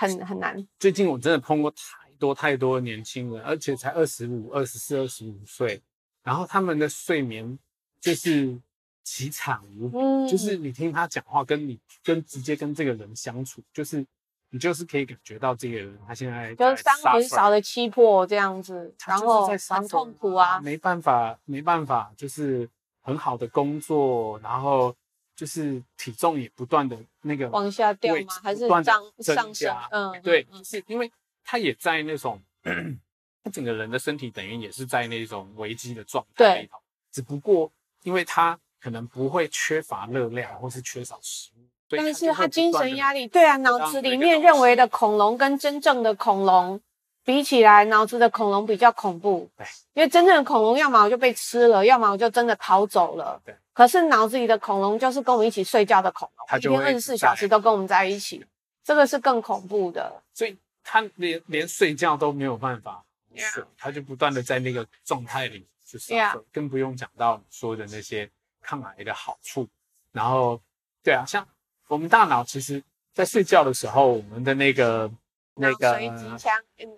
[0.00, 0.64] 很很难。
[0.78, 5.82] 最近我真的碰过太多太多年轻人，而且才二十五、二十四、二十五岁，
[6.22, 7.58] 然后他们的睡眠
[8.00, 8.56] 就是
[9.04, 9.98] 凄惨无比。
[9.98, 14.06] 嗯，就是你听他讲话，跟你跟直接跟这个人相处，就是
[14.50, 22.68] 你就是可以感觉到这个人他现在就是伤很少的气魄这样子，然后很痛苦啊，没办法没办法，就是
[23.02, 24.94] 很好的工作，然后。
[25.38, 28.34] 就是体重也不断的那个往下掉吗？
[28.42, 28.82] 还是上
[29.20, 29.72] 上升？
[29.92, 31.08] 嗯，对，是因为
[31.44, 32.42] 他也在那种，
[33.44, 36.76] 他整个人的身体等于也是在那种危机的状态里头。
[36.78, 36.80] 对，
[37.12, 37.70] 只不过
[38.02, 46.80] 因为他可能不会缺乏热量或是缺少食物，但是他精神压力，对啊，脑子里面认为的恐龙跟真正的恐龙
[47.24, 49.48] 比起来，脑子的恐龙比较恐怖。
[49.56, 53.40] 对，因为真正的恐龙要么我就被吃了，要么我就真的逃走了。
[53.44, 58.44] 对，可是脑子里的恐龙就是跟我们一起睡觉的恐龙，一天二十四小时都跟我们在一起，
[58.84, 60.22] 这个是更恐怖的。
[60.34, 65.66] 所以他连连睡觉都没有办法睡，他就不断的在那个状态里。
[65.90, 66.12] 就是，
[66.52, 69.66] 更不用讲到说的那些抗癌的好处。
[70.12, 70.60] 然后，
[71.02, 71.48] 对啊，像
[71.88, 75.10] 我们大脑其实，在睡觉的时候，我们的那个
[75.54, 76.52] 那个脑髓腔，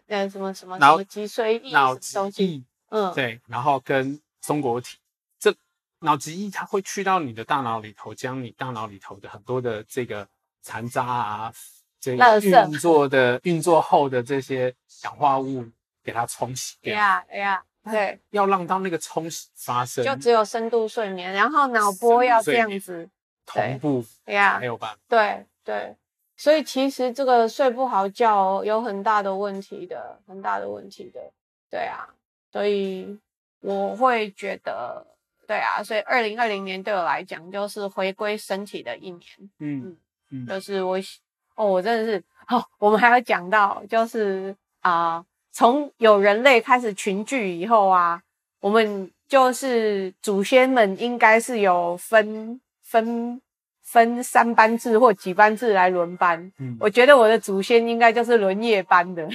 [0.09, 4.98] 呃，什么什么脑脊髓液，脑脊液，嗯，对，然后跟松果体，
[5.38, 5.55] 这
[6.00, 10.26] 脑脊液它会去到你的大脑里头，将你大脑里头的很多的这个
[10.61, 11.53] 残渣啊，
[12.00, 14.74] 这个运作的运作后的这些
[15.05, 15.64] 氧化物
[16.05, 16.94] 给它冲洗掉。
[16.94, 17.64] 呀呀。
[17.83, 23.09] 对，要让到那个冲洗发生，就只有深度睡眠，然后脑波要这样子
[23.46, 24.98] 同步，对呀，没有办法。
[25.09, 25.96] 对对，
[26.37, 31.20] 所以其实这个睡不好觉有很大的问题的，很大的问题的。
[31.70, 32.09] 对啊，
[32.53, 33.18] 所以
[33.61, 35.07] 我会觉得，
[35.46, 39.22] 对啊，所以二零二零年对我来讲就是回归身体的一年。
[39.59, 39.96] 嗯
[40.31, 40.98] 嗯，就是我
[41.55, 45.16] 哦，我真的是哦，我们还要讲到就是啊。
[45.16, 48.22] 呃从有人类开始群聚以后啊，
[48.61, 53.40] 我们就是祖先们应该是有分分
[53.83, 56.53] 分三班制或几班制来轮班。
[56.59, 59.29] 嗯，我觉得我的祖先应该就是轮夜班的，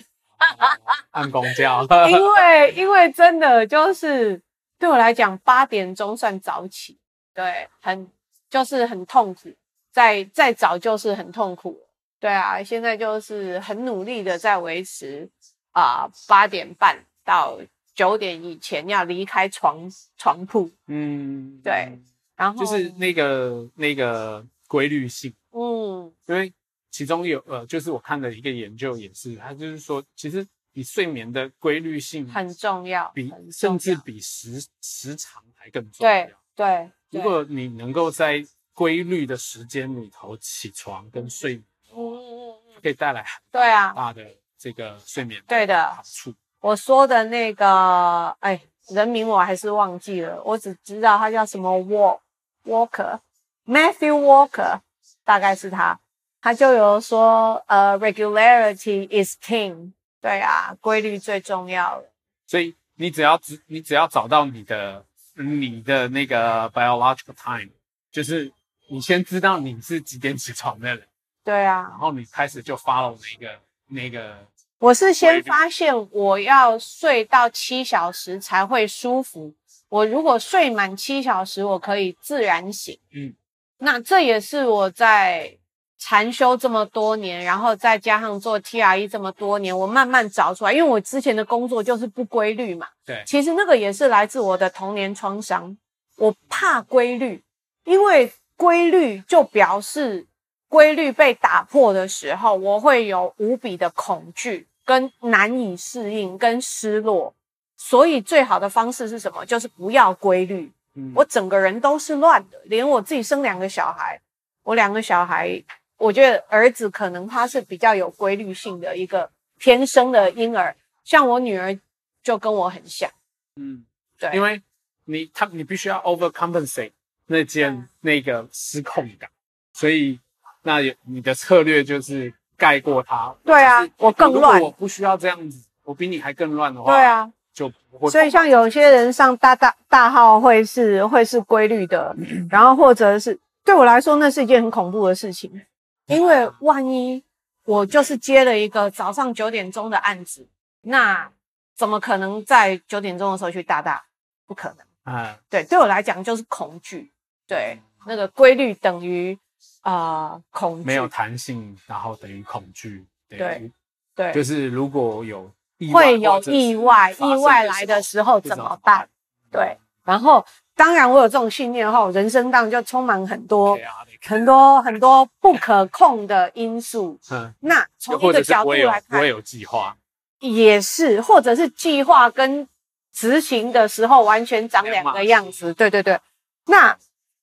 [1.11, 1.85] 按公交。
[2.11, 4.41] 因为因为真的就是
[4.77, 6.97] 对我来讲，八点钟算早起，
[7.33, 8.07] 对，很
[8.49, 9.49] 就是很痛苦，
[9.91, 11.79] 再再早就是很痛苦。
[12.19, 15.29] 对啊，现在就是很努力的在维持。
[15.71, 17.59] 啊，八点半到
[17.93, 20.71] 九点以前要离开床床铺。
[20.87, 21.99] 嗯，对，
[22.35, 25.33] 然后就是那个那个规律性。
[25.51, 26.53] 嗯，因为
[26.91, 36.13] 其中有呃，就是我看的一个研究也是，它就是说，其实比睡眠的规律性很重要，比甚至比时时长还更重要。
[36.13, 44.25] 对对，如果你能够在规律的时间里头起床跟睡眠，嗯嗯嗯，可以带来对啊大的。
[44.57, 52.19] 这个睡眠对的好处，我说的那个，哎，人名我还是忘记了，我只知道他叫什么 Walk
[52.65, 54.81] Walker，Matthew Walker，
[55.23, 55.99] 大概是他，
[56.41, 62.03] 他就有说，呃，regularity is king，对啊，规律最重要。
[62.47, 67.71] 所以你只要只你只要找到你的你的那个 biological time，
[68.11, 68.51] 就是
[68.89, 71.07] 你先知道你是几点起床的人，
[71.43, 74.45] 对啊，然后你开始就 follow 那个那个。
[74.79, 79.53] 我是先发现我要睡到七小时才会舒服。
[79.95, 82.97] 我如果睡满七小时，我可以自然醒。
[83.13, 83.33] 嗯，
[83.77, 85.57] 那这也是我在
[85.97, 90.73] 禅修这么多年，然后再加上做 TRE 这么多年，我慢慢找出来。
[90.73, 92.87] 因为我之前的工作就是不规律嘛。
[93.05, 95.77] 对，其实那个也是来自我的童年创伤。
[96.17, 97.43] 我怕规律，
[97.85, 100.27] 因为规律就表示。
[100.67, 107.33] 规律被打破的时候，我会有无比的恐惧、跟难以适应、跟失落。
[107.77, 109.45] 所以最好的方式是什么？
[109.45, 110.71] 就是不要规律。
[110.95, 114.19] 嗯，我整个人都是乱的，连我自己生两个小孩，
[114.63, 115.61] 我两个小孩，
[115.97, 121.77] 我觉得儿子可能他是比较有规律性的一个天生的婴儿，像我女儿
[122.23, 123.09] 就跟我很像。
[123.55, 123.85] 嗯，
[124.17, 124.61] 对，因为
[125.05, 126.91] 你他你必须要 overcompensate
[127.27, 129.29] 那件、嗯、那个失控感，
[129.73, 130.19] 所以。
[130.67, 133.31] 那你的策略就是盖过他。
[133.43, 134.59] 对啊，我更乱。
[134.59, 136.91] 我不需要这样子，我比你还更乱的话。
[136.91, 138.11] 对啊，就不会。
[138.11, 142.15] 所以像有些人上大大大号会是会是规律的，
[142.51, 145.65] 然后或者是对我来说那是一件很恐怖的事情，
[146.05, 147.23] 因为万一
[147.63, 150.47] 我就是接了一个早上九点钟的案子，
[150.81, 151.27] 那
[151.75, 154.05] 怎么可能在九点钟的时候去大大？
[154.45, 155.15] 不可能。
[155.15, 157.11] 啊，对，对我来讲就是恐惧。
[157.47, 159.35] 对，那个规律等于。
[159.81, 163.05] 啊、呃，恐惧没有弹性，然后等于恐惧。
[163.29, 163.71] 对，
[164.15, 165.49] 对，就是如果有
[165.93, 169.07] 会有意外，意外来的时候怎么办？
[169.51, 170.45] 对，然后
[170.75, 173.77] 当然我有这种信念后，人生当中就充满很多、
[174.21, 177.19] 很多、很多不可控的因素。
[177.31, 179.95] 嗯，那从一个角度来看，我有计划，
[180.39, 182.67] 也是，或者是计划跟
[183.13, 185.73] 执行的时候完全长两个样子。
[185.73, 186.19] 对对对，
[186.65, 186.97] 那。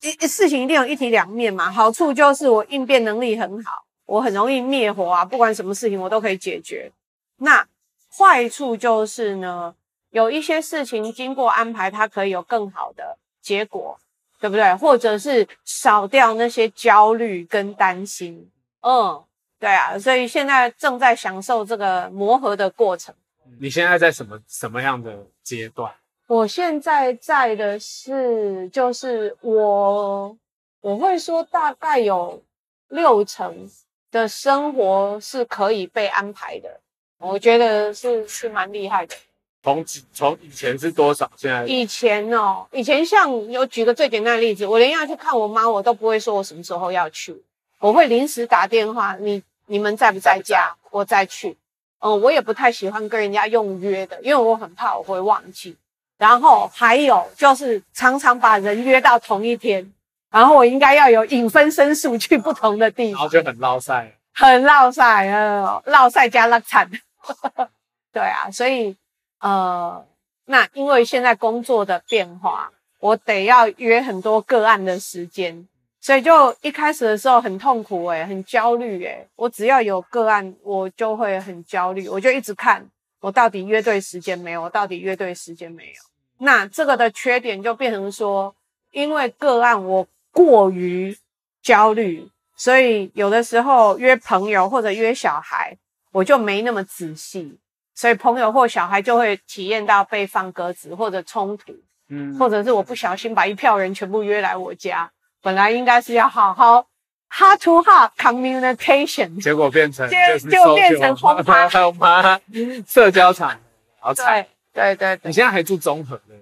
[0.04, 6.90] 一事情一定有一体两面嘛，好处就是我应变能力很好，我很容易灭火啊，不管什么事情我都可以解决。
[7.36, 7.64] 那
[8.18, 9.74] 坏处就是呢，
[10.10, 13.98] 有一些事情经过安排，它可以有更好的结果，
[14.40, 14.74] 对不对？
[14.76, 18.50] 或者是少掉那些焦虑跟担心。
[18.82, 19.22] 嗯，
[19.58, 23.14] 对啊，所以现在正在享受这个磨合的过程。
[23.60, 25.92] 你现在在什么什么样的阶段？
[26.26, 30.36] 我现在在的是，就是我
[30.80, 32.42] 我会说大概有
[32.88, 33.70] 六成
[34.10, 36.80] 的生活是可以被安排的，
[37.22, 39.14] 我觉得是是蛮厉害的。
[39.62, 41.30] 从从以前是多少？
[41.36, 47.40] 现在以前哦，以前像有举个最简单的例子，我连要去看我妈，我都不会说我什么时候要去，
[47.78, 50.74] 我会临时打电话，你你们在不在家？
[50.90, 51.56] 我再去。
[52.00, 55.76] 嗯，我也不太喜欢跟人家用约的，因为我很怕我会忘记。
[56.18, 59.92] 然后还有就是常常把人约到同一天，
[60.30, 66.90] 然后我应该要有影分身术去不同的地方，然后就很落赛，很落赛，呃，落赛加落惨。
[68.12, 68.96] 对啊，所以。
[69.44, 70.06] 呃，
[70.44, 72.70] 那因为现在工作的变化，
[73.00, 75.66] 我得要约很多个案的时间，
[76.00, 79.26] 所以就一开始的时候很痛苦诶，很焦虑诶。
[79.34, 82.88] 我只要有个案，我就会很焦虑，我就一直看
[83.20, 85.92] 我到底约对时间没有，我到底约对时间没有。
[86.38, 88.54] 那这个的缺点就变成说，
[88.92, 91.18] 因为个案我过于
[91.60, 95.76] 焦虑，所以有的时候约朋友或者约小孩，
[96.12, 97.58] 我就没那么仔细。
[97.94, 101.74] 所以朋友或小孩就会体验到被放鸽子或者冲突，
[102.08, 105.10] 嗯，或者是我不小心把一票人全部约来我家，
[105.42, 106.86] 本来应该是要好好
[107.30, 112.40] heart to heart communication，结果变成就就变成轰趴轰趴
[112.86, 113.58] 社交场，
[114.00, 116.34] 好惨，对对对，你现在还住综合的，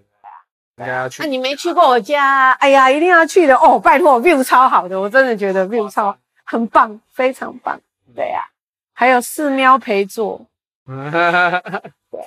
[0.76, 1.22] 应该要去。
[1.22, 2.52] 那你没去过我家？
[2.52, 3.78] 哎呀，一定要去的哦！
[3.78, 7.78] 拜托，view 超好的，我真的觉得 view 超很棒，非常棒。
[8.14, 8.44] 对呀，
[9.00, 10.44] 还有寺庙陪坐。
[10.84, 12.20] 对，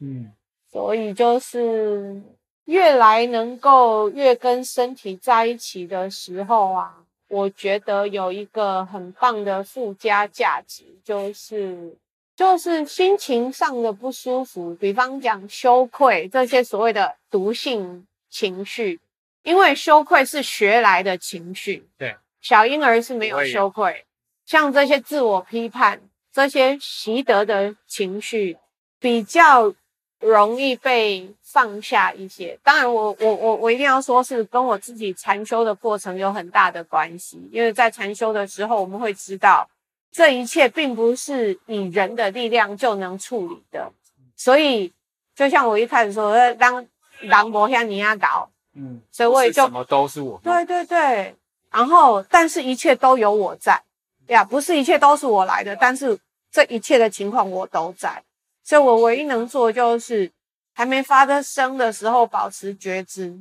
[0.00, 0.32] 嗯，
[0.72, 2.20] 所以就是
[2.64, 6.96] 越来能够越跟身体在一起的时候啊，
[7.28, 11.96] 我觉得有一个很棒的附加价值，就是
[12.34, 18.98] 就是心情上的不舒服，比方讲羞愧这些所谓的毒性情绪，
[19.44, 24.04] 因为羞愧是学来的情绪，对，小婴儿是没有羞愧，
[24.44, 26.00] 像这些自我批判。
[26.36, 28.58] 这些习得的情绪
[29.00, 29.72] 比较
[30.20, 32.58] 容易被放下一些。
[32.62, 37.48] 当然我，我我我我一定要说是跟我自己禅修的过程有很大的关系。
[37.50, 39.66] 因为在禅修的时候，我们会知道
[40.12, 43.90] 这一切并不是以人的力量就能处理的。
[44.36, 44.92] 所以，
[45.34, 46.86] 就像我一开始说，当
[47.20, 50.38] 狼博像尼亚搞，嗯，所以我也就什么都是我。
[50.44, 51.34] 对对对。
[51.70, 53.82] 然后，但是一切都有我在
[54.26, 56.18] 呀，不是一切都是我来的，但是。
[56.56, 58.22] 这一切的情况我都在，
[58.64, 60.32] 所以我唯一能做就是
[60.72, 63.38] 还没发生的时候保持觉知。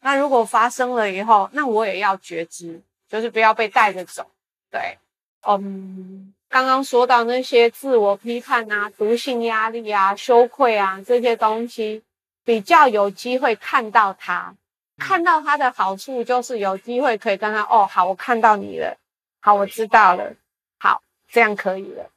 [0.00, 4.28] 那如果发生了以后，那我也要觉知，就是不要被带着走。
[4.68, 4.98] 对，
[5.46, 12.02] 嗯，刚刚说到那些自我批判啊、毒性压力啊、羞愧啊这些东西，
[12.42, 14.56] 比较有机会看到它。
[14.98, 18.96] 看到它的好处就是有机会可以跟他哦，好，我看到你了，
[19.40, 20.34] 好，我知道了，
[20.80, 21.00] 好，
[21.30, 22.10] 这样可以了。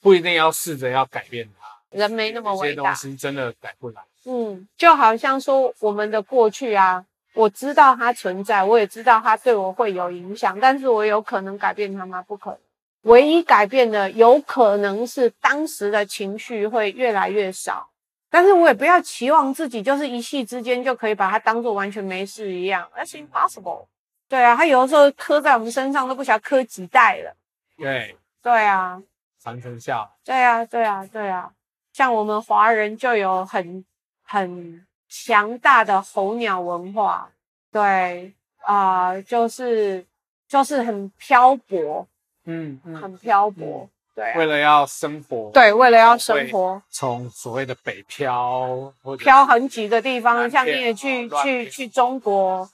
[0.00, 4.02] 不一定要试着要改变它，人没那么伟大，这些东西真的改不来。
[4.24, 12.22] 嗯，就好像说我们的过去啊，我知道它存在，我也知道它对我会有影响，但是我有可能改变它吗？
[12.22, 12.58] 不可能。
[13.02, 17.88] 唯一改变的，有可能是当时的情绪会越来越少，
[18.30, 23.86] 但是我也不要期望自己就是一夕之间就可以把它当做完全没事一样，That's impossible。
[24.28, 27.34] 对啊，它有的时候刻在我们身上都不晓得刻几代了。
[27.78, 29.02] 对，对啊。
[29.42, 31.50] 传承下，对啊，对啊，对啊，
[31.94, 33.82] 像我们华人就有很
[34.22, 37.30] 很强大的候鸟文化，
[37.72, 40.04] 对啊、呃，就是
[40.46, 42.06] 就是很漂泊，
[42.44, 52.68] 嗯，嗯很漂泊，嗯、对、啊，为了要生活，对，为了要生活，从所谓的北漂，或者漂很几个地方，像你也去去去中国，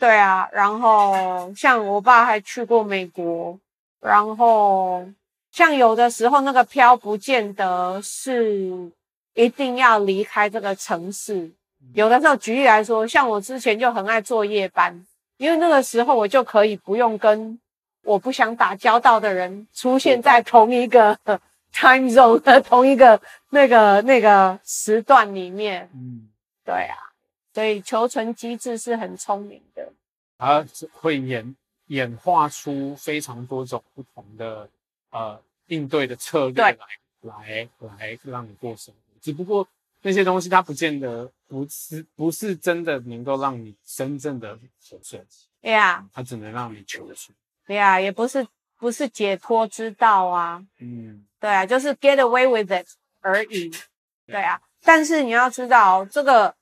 [0.00, 3.56] 对啊，然后像我爸还去过美国，
[4.00, 5.06] 然后。
[5.52, 8.90] 像有的时候那个飘不见得是
[9.34, 11.52] 一定要离开这个城市，
[11.92, 17.60] 有的时候举例来说，像我之前就很爱做夜班，因为那个时候我就可以不用跟
[18.04, 21.18] 我不想打交道的人出现在同一个
[21.70, 25.90] time zone 的同一个那个那个时段里面。
[25.94, 26.30] 嗯，
[26.64, 26.96] 对啊，
[27.52, 29.92] 所以求存机制是很聪明的，
[30.38, 31.54] 它会演
[31.88, 34.66] 演化出非常多种不同的。
[35.12, 36.76] 呃，应对的策略来
[37.20, 39.66] 来来让你过生活，只不过
[40.00, 45.24] 那些东西它不见得不是不是真的能够让你真正的求生。
[45.60, 47.34] 对呀，它只能让你求生。
[47.66, 48.44] 对呀，也不是
[48.76, 50.64] 不是解脱之道啊。
[50.80, 52.88] 嗯，对啊，就是 get away with it
[53.20, 53.70] 而已。
[54.26, 56.54] 对啊，但是你要知道，这个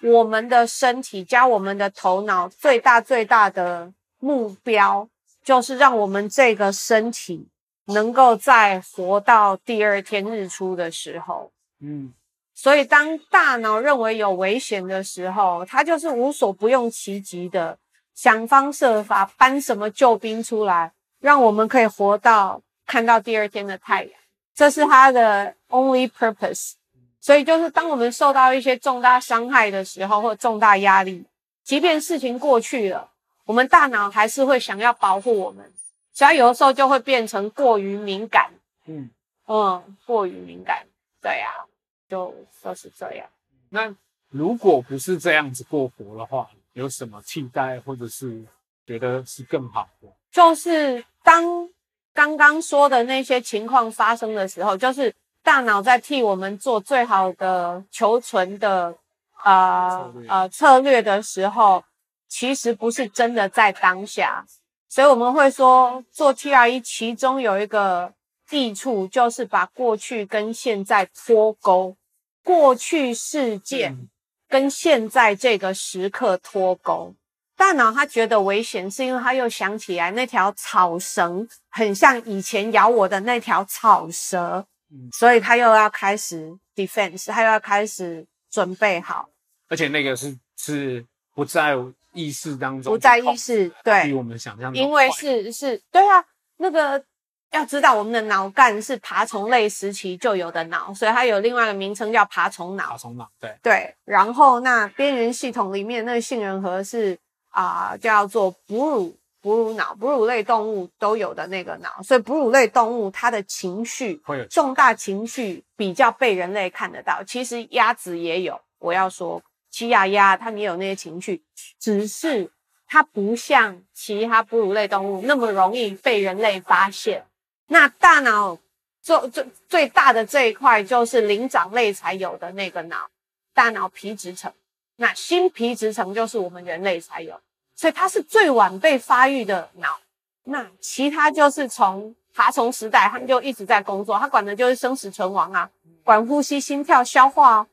[0.00, 5.06] 我们的身体加我们的头脑，最大最大的目标
[5.44, 7.46] 就是让我们这个身体
[7.86, 11.50] 能够再活到第二天日出的时候。
[11.80, 12.12] 嗯。
[12.54, 17.76] 所以，当大脑认为有危险的时候，它就是无所不用其极的
[18.14, 24.12] 想方设法搬什么救兵出来，让我们可以活到看到第二天的太阳。
[24.54, 26.72] 这是它的 only purpose。
[27.20, 31.26] 所以，就是当我们受到一些重大伤害的时候，或重大压力，
[31.62, 33.10] 即便事情过去了，
[33.44, 35.70] 我们大脑还是会想要保护我们，
[36.16, 38.50] 所以有的时候就会变成过于敏感。
[38.86, 39.10] 嗯
[39.46, 40.86] 嗯，过于敏感，
[41.20, 41.68] 对呀、啊。
[42.08, 43.28] 就都是这样。
[43.68, 43.94] 那
[44.30, 48.42] 如果不是这样子过活的话，有什么替代，或者是
[48.86, 50.08] 觉得是更好的？
[50.30, 51.68] 就是当
[52.14, 58.96] 刚刚说的那些情况发生的时候，就是大脑在替我们做最好的求存的
[59.44, 61.84] 呃呃策略的时候，
[62.28, 64.46] 其实不是真的在当下。
[64.88, 68.12] 所以我们会说，做 TRE 其中有一个。
[68.50, 71.96] 益处就是把过去跟现在脱钩，
[72.44, 74.08] 过去事件
[74.48, 77.12] 跟现在这个时刻脱钩。
[77.56, 84.64] 大脑他觉得危险，是因为他又想起来那条草绳很像以前咬我的那条草蛇，
[85.12, 89.28] 所以他又要开始 defense，他又要开始准备好。
[89.68, 91.74] 而且那个是是不在
[92.16, 96.24] 意识当中，不在意识，对，比我们想象，因为是是，对啊，
[96.56, 97.04] 那个。
[97.52, 102.90] 要知道，我们的脑干是爬虫类时期就有的脑，所以它有另外一个名称叫爬虫脑。
[102.90, 103.94] 爬虫脑，对对。
[104.04, 107.16] 然后，那边缘系统里面那个杏仁核是
[107.50, 112.02] 啊、呃，叫做哺乳哺乳脑，哺乳类动物都有的那个脑。
[112.02, 117.22] 所以，哺乳类动物它的情绪会有重大情绪比较被人类看得到。
[117.22, 119.40] 其实鸭子也有，我要说，
[119.76, 121.42] 鸡鸭鸭它也有那些情绪，
[121.78, 122.50] 只是
[122.86, 127.26] 它不像其他哺乳类动物那么容易被人类发现。
[127.66, 128.56] 那大脑
[129.02, 133.10] 最最最大的这一块就是灵长类才有的那个脑，
[133.52, 134.50] 大脑皮质层。
[134.96, 137.38] 那新皮质层就是我们人类才有，
[137.74, 140.00] 所以它是最晚被发育的脑。
[140.44, 145.70] 那其他就是从爬虫时代，他们就一直在工作，他管的就是生死存亡啊，
[146.02, 147.66] 管呼吸、心跳、消化，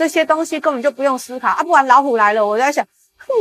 [0.00, 1.62] 这些东西根本就不用思考啊。
[1.62, 2.82] 不然老虎来了，我在想。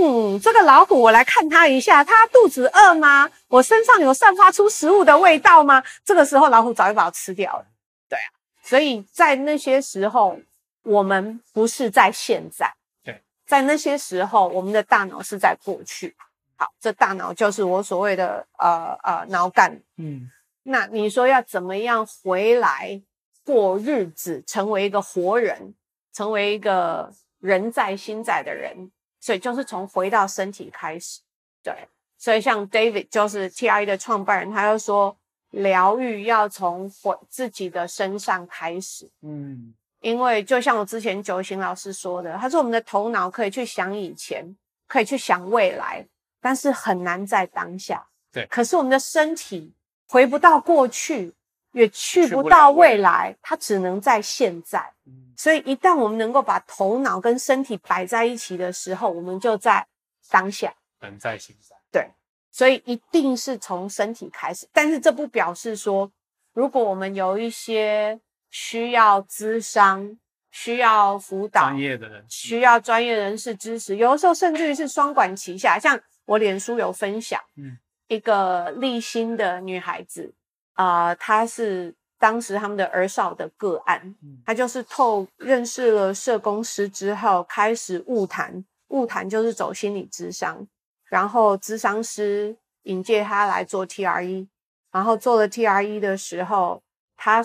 [0.04, 3.30] 嗯，这个老虎，我来看它一下，它肚子饿吗？
[3.48, 5.82] 我身上有散发出食物的味道吗？
[6.04, 7.66] 这个时候，老虎早就把我吃掉了。
[8.10, 8.28] 对啊，
[8.62, 10.38] 所以在那些时候，
[10.84, 12.70] 我们不是在现在。
[13.06, 16.14] 对，在那些时候，我们的大脑是在过去。
[16.58, 19.82] 好，这大脑就是我所谓的呃呃脑干。
[19.96, 20.30] 嗯，
[20.64, 23.02] 那你说要怎么样回来
[23.46, 25.74] 过日子，成为一个活人，
[26.20, 27.10] 成为一个
[27.40, 28.92] 人在心在的人？
[29.22, 31.22] 所以就是从回到身体开始，
[31.64, 31.74] 对。
[32.18, 35.16] 所以像 David 就是 TRE 的创办人，他就说
[35.52, 39.10] 疗愈要从回自己的身上开始。
[39.22, 44.46] 嗯，因为就像我之前九行老师说的，他说我们的头脑可以去想以前，
[44.90, 46.06] 可以去想未来，
[46.42, 48.06] 但是很难在当下。
[48.34, 48.46] 对。
[48.48, 49.74] 可是我们的身体
[50.10, 51.34] 回不到过去，
[51.72, 54.94] 也去不到未来，它只能在现在。
[55.38, 59.88] 所以，一旦我们能够把头脑跟身体摆在一起的时候，我们就在
[60.30, 61.76] 当下，人在心在。
[61.92, 62.10] 对，
[62.52, 64.68] 所以一定是从身体开始。
[64.74, 66.12] 但是，这不表示说，
[66.54, 70.18] 如果我们有一些需要咨商、
[70.52, 75.80] 需要辅导、专业的人，需要专业人士支持，有的时候甚至于是双管齐下。
[75.80, 80.34] 像我脸书有分享，嗯，一个立新的女孩子，
[80.80, 81.94] 啊、呃，她是。
[82.22, 84.14] 当时他们的儿少的个案，
[84.46, 90.68] 他就是透认识了社工师之后，开始误谈，误谈就是走心理咨商，
[91.06, 94.46] 然后咨商师引介他来做 TRE，
[94.92, 96.84] 然后做了 TRE 的时候，
[97.16, 97.42] 他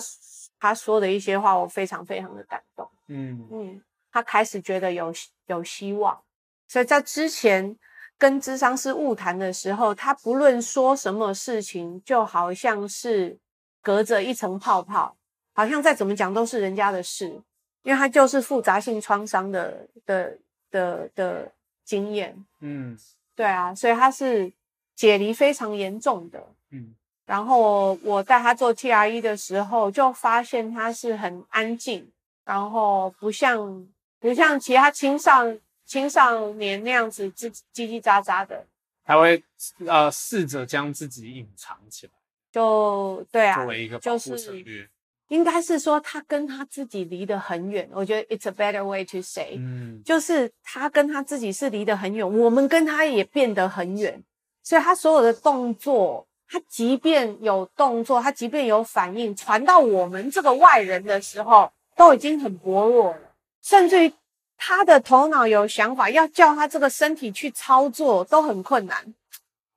[0.59, 3.47] 他说的一些话，我非常非常的感动，嗯。
[3.53, 3.81] 嗯，
[4.11, 5.13] 他开始觉得有
[5.45, 6.21] 有希望，
[6.67, 7.77] 所以在之前
[8.17, 13.37] 跟咨商师晤谈的时候，他不论说什么事情，就好像是。
[13.85, 15.15] 隔着一层泡泡，
[15.53, 17.39] 好像再怎么讲都是人家的事，
[17.83, 20.35] 因为他就是复杂性创伤的的
[20.71, 21.51] 的的
[21.83, 22.97] 经验，嗯，
[23.35, 24.51] 对啊，所以他是
[24.95, 26.95] 解离非常严重的，嗯，
[27.27, 32.11] 然后我带他做 TRE 的时候，就发现他是很安静，
[32.43, 33.87] 然后不像
[34.19, 35.43] 不像其他青少
[35.85, 38.65] 青少年那样子叽叽喳喳的，
[39.03, 39.43] 他会
[39.85, 42.13] 呃试着将自己隐藏起来，
[42.51, 44.63] 就对啊，作为一个保护策略。
[44.63, 44.89] 就是
[45.29, 54.23] 应该是说他跟他自己离得很远，我觉得 it's a better way to say，嗯，就是他跟他自己是离得很远，我们跟他也变得很远，
[54.61, 64.13] 所以他所有的动作，他即便有动作，他即便有反应，传到我们这个外人的时候，都已经很薄弱了，甚至于
[64.57, 69.13] 他的头脑有想法，要叫他这个身体去操作都很困难，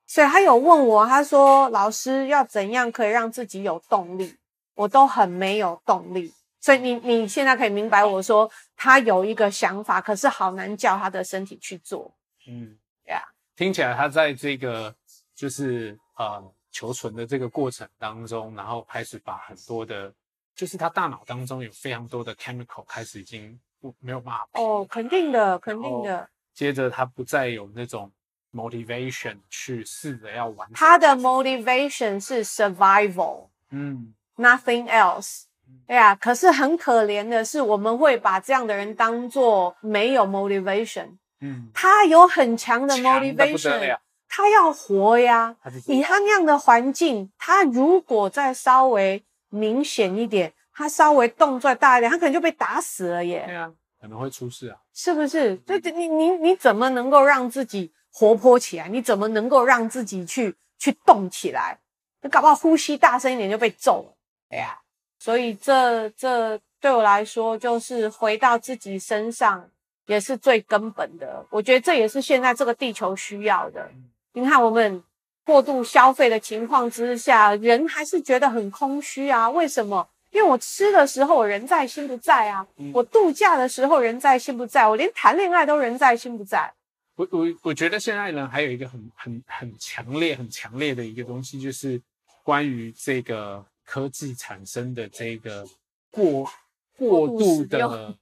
[0.07, 4.37] 所以他有问我，他说老师要怎样可以让自己有动力？
[4.75, 12.15] 我都很没有动力，所以你你现在可以明白我说他有一个想法，可是好难叫他的身体去做。
[12.47, 13.21] 嗯，对啊，
[13.57, 14.95] 听起来他在这个
[15.35, 20.15] 就是呃求存的这个过程当中，然后开始把很多的，
[20.55, 24.49] 就是他大脑当中有非常多的 chemical 开始已经不没有办法。
[24.55, 26.29] 哦，肯定的，肯定的。
[26.55, 28.11] 接着他不再有那种
[28.53, 30.75] motivation 去试着要完成。
[30.75, 33.49] 他的 motivation 是 survival。
[33.71, 34.15] 嗯。
[34.37, 35.43] Nothing else，
[35.87, 36.15] 对呀。
[36.15, 41.19] 可是很可怜的是，我们会把这样的人当做没有 motivation。
[41.41, 43.99] 嗯，他有很强的 motivation，
[44.29, 45.57] 他要活呀。
[45.87, 53.43] 以他那样的环境，他如果再稍微明显一点，他稍微动作大一点，他可能就被打死了耶。
[53.45, 53.69] 对啊，
[54.01, 54.79] 可能会出事啊。
[54.95, 55.57] 是不是？
[55.57, 58.87] 就你你你怎么能够让自己活泼起来？
[58.87, 61.81] 你怎么能够让自己去去动起来？
[62.23, 64.17] 你搞不好呼吸大声一点就被揍了。
[64.49, 64.79] 对呀，
[65.19, 69.69] 所以这这对我来说，就是回到自己身上，
[70.07, 71.45] 也是最根本的。
[71.51, 73.91] 我觉得这也是现在这个地球需要的。
[74.33, 75.03] 你看，我们
[75.45, 79.51] 过度消费的情况之下，人还是觉得很空虚啊。
[79.51, 80.09] 为什么？
[80.31, 86.73] 因为我吃的时候我人在心不在啊，我度假的时候人在心不在，我连谈恋爱都人在心不在。
[87.17, 92.01] 我我我觉得现在人还有一个很很很强烈、很强烈的一个东西，就是
[92.43, 93.65] 关于这个。
[93.91, 95.67] 科技产生的这个
[96.11, 96.47] 过
[96.95, 98.15] 过度的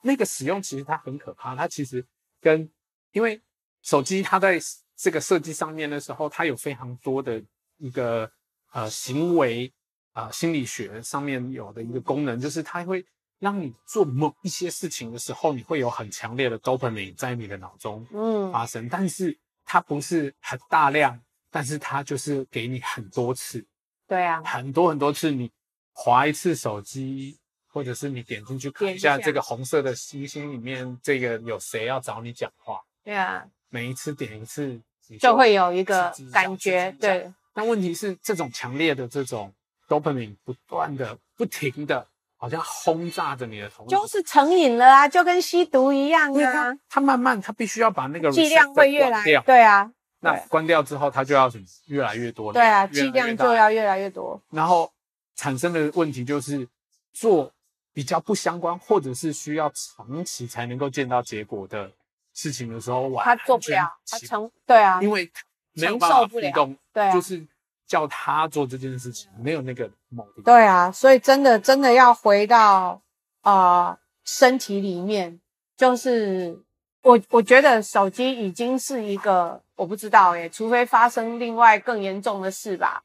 [0.00, 1.54] 那个使用，其实它很可怕。
[1.54, 2.02] 它其实
[2.40, 2.66] 跟
[3.12, 3.38] 因为
[3.82, 4.58] 手机它在
[4.96, 7.38] 这个设计上面的时候，它有非常多的
[7.76, 8.32] 一个
[8.72, 9.70] 呃行为
[10.16, 13.04] 啊、呃、心理学上面有的一个功能，就是它会
[13.38, 23.62] 让你做某一些事情的时候，你会有很强烈的 dopamine 在你的脑中嗯发生，但是它不是很大量，但是它就是给你很多次。
[24.08, 25.50] 对啊，很多很多次，你
[25.92, 27.36] 划一次手机，
[27.68, 32.80] 或者是你点进去看一下这个红色的星星里面，这个有谁要找你讲话？
[33.04, 36.90] 对啊，每一次点一次，就，就会有一个感觉。
[36.98, 39.52] 对，但问题是，这种强烈的这种
[39.88, 42.06] dopamine 不断的、不停的，
[42.36, 46.52] 好像轰炸着你的头脑，就是成瘾了啊，就跟吸毒一样啊。
[46.52, 49.90] 它，它慢慢，它必须要把那个剂量会越来，对啊。
[50.20, 52.54] 那关掉之后，它就要什么越来越多了。
[52.54, 54.40] 对啊，剂量就要越来越多。
[54.50, 54.90] 然后
[55.36, 56.66] 产生的问题就是，
[57.12, 57.52] 做
[57.92, 61.90] 比较不相关，或者是需要长期才能够见到结果的
[62.34, 65.30] 事情的时候，他做不了，他承对啊，因为
[65.74, 67.46] 没有办法互动，对，就是
[67.86, 70.42] 叫他做这件事情，没有那个目的。
[70.42, 73.00] 对啊，所以真的真的要回到
[73.42, 75.40] 啊、身体里面，
[75.76, 76.58] 就是
[77.02, 79.62] 我我觉得手机已经是一个。
[79.76, 83.02] 我不知道耶，除非发生另外更严重的事吧，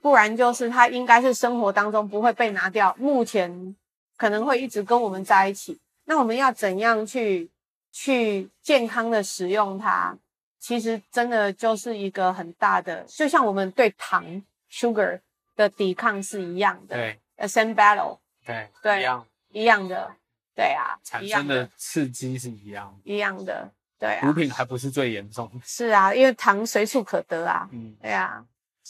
[0.00, 3.76] 不然就是它应该是生活当中不会被拿掉，目前
[4.16, 5.78] 可能会一直跟我们在一起。
[6.06, 7.50] 那我们要怎样去
[7.92, 10.16] 去健康的使用它？
[10.60, 14.24] 其实真的就是一个很大的，就像我们对糖
[14.70, 15.18] sugar
[15.56, 20.14] 的抵抗是一样的，对，the same battle，对对，一样一样的，
[20.54, 23.72] 对啊，产生的刺激是一样一样的。
[23.98, 25.50] 对啊，毒品还不是最严重。
[25.62, 27.68] 是啊，因为糖随处可得啊。
[27.70, 28.42] 嗯，对啊。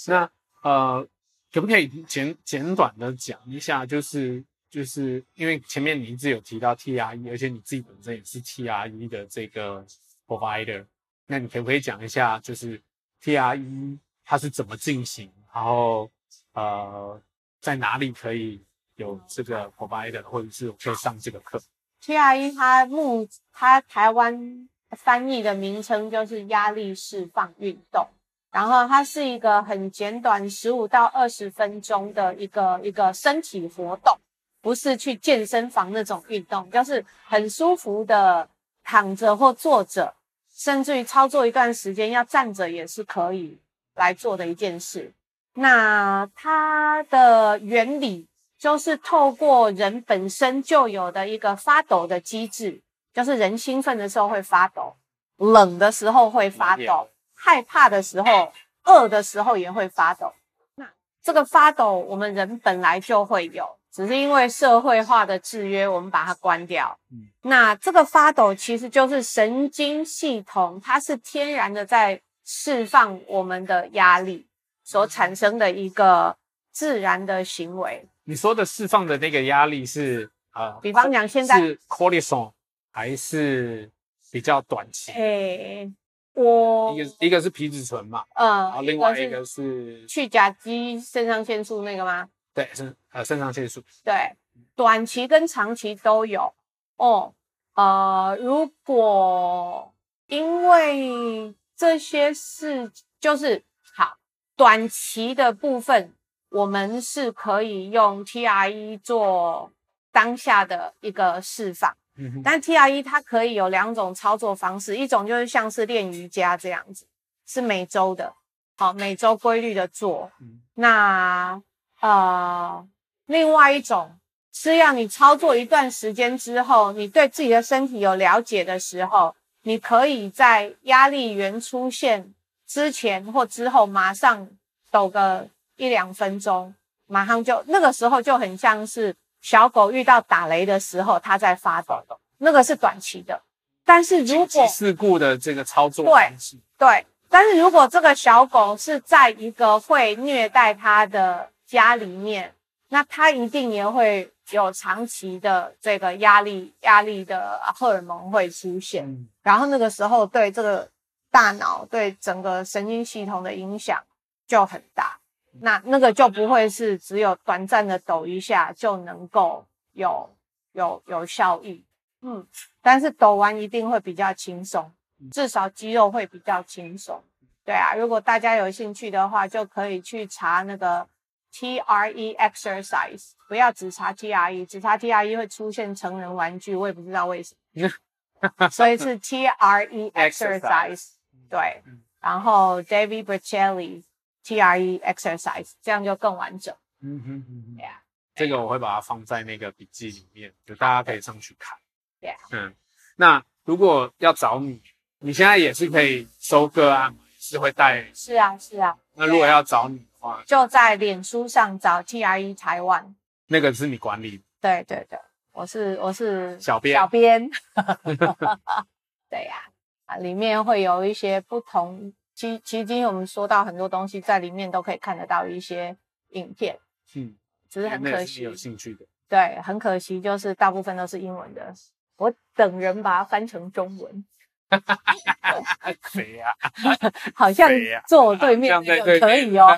[0.07, 0.31] 那
[0.63, 1.05] 呃，
[1.53, 3.85] 可不可以简简短的讲一下？
[3.85, 9.85] 就是就是因为前面你一直有提到 TRE，而且你自己本身也是 TRE 的这个
[10.29, 10.87] provider，
[11.31, 12.83] 那你可不可以讲一下，就是
[13.23, 15.33] TRE 它是怎么进行？
[15.55, 16.11] 然后
[16.53, 17.21] 呃，
[17.61, 18.61] 在哪里可以
[18.97, 21.63] 有这个 provider，或者是可以上这个课
[22.05, 24.69] ？TRE 它目它台湾。
[24.97, 28.05] 翻译的名称就是压力释放运动，
[28.51, 34.19] 然后它是一个很简短，十五到二十分钟的一个一个身体活动，
[34.61, 38.49] 不是去健身房那种运动，就是很舒服的
[38.83, 40.13] 躺着或坐着，
[40.61, 43.59] 甚至于操作一段时间要站着也是可以
[43.95, 45.11] 来做的一件事。
[45.55, 52.79] 那它的原理就是透过人本身就有的一个发抖的机制，
[53.15, 54.95] 就是人兴奋的时候会发抖，
[55.39, 58.53] 冷的时候会发抖，害怕的时候、
[58.85, 60.35] 饿的时候也会发抖。
[60.75, 60.87] 那
[61.23, 66.97] 这个发抖，我们人本来就会有，只是因为社会化的制约，我们把它关掉。
[67.43, 74.47] 那这个发抖其实就是神经系统，它是天然的在释放我们的压力
[74.85, 76.37] 所产生的一个
[76.73, 78.07] 自然的行为。
[78.25, 82.53] 你说的释放的那个压力是呃，比方讲现在是 cortisol
[82.93, 83.91] 还是
[84.31, 85.11] 比较短期？
[85.13, 85.93] 诶，
[86.35, 92.29] 我一个一个是皮质醇嘛，嗯，然后另外一个是去甲基肾上腺素那个吗？
[92.55, 93.83] 对，肾呃肾上腺素。
[94.05, 94.37] 对，
[94.75, 96.53] 短期跟长期都有
[96.97, 97.35] 哦。
[97.75, 99.93] 呃，如果
[100.27, 102.91] 因为这些事
[103.21, 104.17] 就是好，
[104.57, 106.15] 短期的部分。
[106.53, 109.71] 我们是可以用 TRE 做
[110.11, 117.07] 当下的一个释放，嗯哼，但 TRE 它可以有两种操作方式，一种就是像是练瑜伽这样子，
[117.47, 118.35] 是每周的，
[118.77, 120.33] 好，每周规律的做。
[120.41, 121.63] 嗯、那
[122.01, 122.87] 呃，
[123.27, 124.19] 另外一种
[124.53, 132.35] 是要你操作一段时间之后，你对自己的身体有了解的时候，你可以在压力源出现
[132.67, 134.49] 之前或之后马上
[134.91, 135.49] 抖个。
[135.77, 136.75] 一两分钟，
[137.07, 142.05] 马上就那个时候就很像是小狗遇到打雷的时候，它在发抖，
[142.37, 143.41] 那个是短期的。
[143.83, 146.37] 但是如果事故的这个操作对
[146.77, 152.53] 对，但是如果这个小狗是在一个会虐待它的家里面，
[152.89, 160.91] 那他一定也会有长期的这个压力，压力的荷尔蒙会出现，嗯、然后那个时候对这个
[161.31, 164.03] 大脑、对整个神经系统的影响
[164.49, 165.17] 就很大。
[165.61, 170.29] 那那个就不会是只有短暂的抖一下就能够有
[170.73, 171.85] 有有效益，
[172.23, 172.45] 嗯，
[172.83, 174.91] 但是抖完一定会比较轻松，
[175.31, 177.23] 至少肌肉会比较轻松。
[177.65, 181.07] 对啊，如果大家有兴趣的话，就可以去查那个
[181.53, 191.09] TRE exercise，不要只查 TRE，只查 TRE 会出现成人玩具，我也不知道为什么， 所以是 TRE exercise，
[191.49, 191.83] 对，
[192.21, 194.03] 然后 David Bercelli。
[194.43, 196.75] TRE exercise，这样就更完整。
[197.03, 198.03] 嗯哼嗯哼，对呀，
[198.35, 201.79] 这个我会把它放在那个笔记里面，就大家可以上去看。
[202.23, 202.75] 对啊，嗯，
[203.17, 204.83] 那如果要找你，
[205.19, 207.21] 你现在也是可以收个案吗？
[207.39, 208.11] 是会带？
[208.15, 208.97] 是啊，是啊。
[209.15, 210.07] 那如果要找你
[210.47, 213.15] 就在脸书上找 TRE 台湾。
[213.47, 214.45] 那个是你管理的？
[214.61, 215.19] 对对对，
[215.53, 216.95] 我是我是小编。
[216.95, 217.51] 小编。
[219.29, 219.65] 对呀，
[220.07, 222.13] 啊，里面会有一些不同。
[222.35, 225.97] 其其实今天我们说到很多东西，在里面都可以看得到一些
[226.31, 226.79] 影片，
[227.15, 227.37] 嗯，
[227.69, 231.73] 只是很可惜，有兴趣的，对，很可惜，就是大部分都是英文的，
[232.17, 234.25] 我等人把它翻成中文。
[236.13, 236.53] 谁呀？
[237.35, 237.69] 好像
[238.07, 239.69] 坐我对面这个可以哦，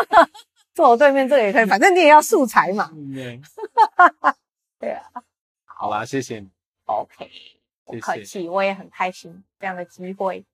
[0.74, 2.90] 坐我对面这个也可以，反正你也要素材嘛。
[4.78, 5.02] 对啊，
[5.64, 6.50] 好啦，谢谢你。
[6.86, 7.30] OK，
[7.84, 10.44] 不客气，我也很开心这样的机会。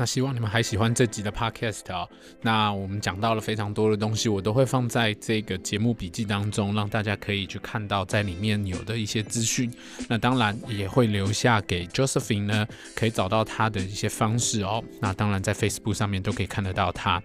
[0.00, 2.08] 那希望你们还喜欢这集的 podcast 哦。
[2.40, 9.70] 那我们讲到了非常多的东西，我都会放在这个节目笔记当中，让大家可以去看到在里面有的一些资讯。
[10.08, 14.82] 那当然也会留下给 Josephine 呢，可以找到他的一些方式哦。
[15.02, 17.22] 那当然在 Facebook 上面都可以看得到他。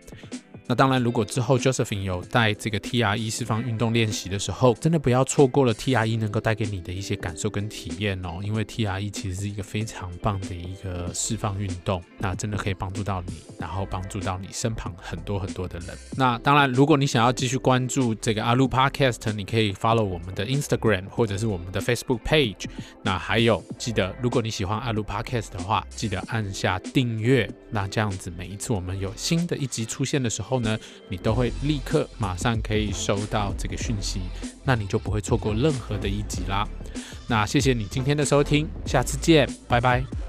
[0.67, 8.39] 那当然，如果之后 Josephine 有带这个 TRE 释放运动练习的时候，真的不要错过了 TRE 能够带给你的一些感受跟体验哦。
[8.41, 15.89] 因为 TRE 其实是一个非常棒的一个释放运动，那真的可以帮助到你，然后帮助到你身旁很多很多的人。
[16.17, 22.65] 那当然，如果你想要继续关注这个阿路 Podcast，你可以 follow 我们的 Instagram 或者是我们的 Facebook page。
[23.03, 27.47] 那还有，记得如果你喜欢阿路 Podcast 的话，记得按下订阅。
[27.69, 30.77] 那这样子，每一次我们有新的一集出现的时候后，呢，
[31.09, 34.21] 你都会立刻马上可以收到这个讯息，
[34.63, 36.67] 那你就不会错过任何的一集啦。
[37.27, 40.24] 那谢谢你今天的收听，下次见，拜拜。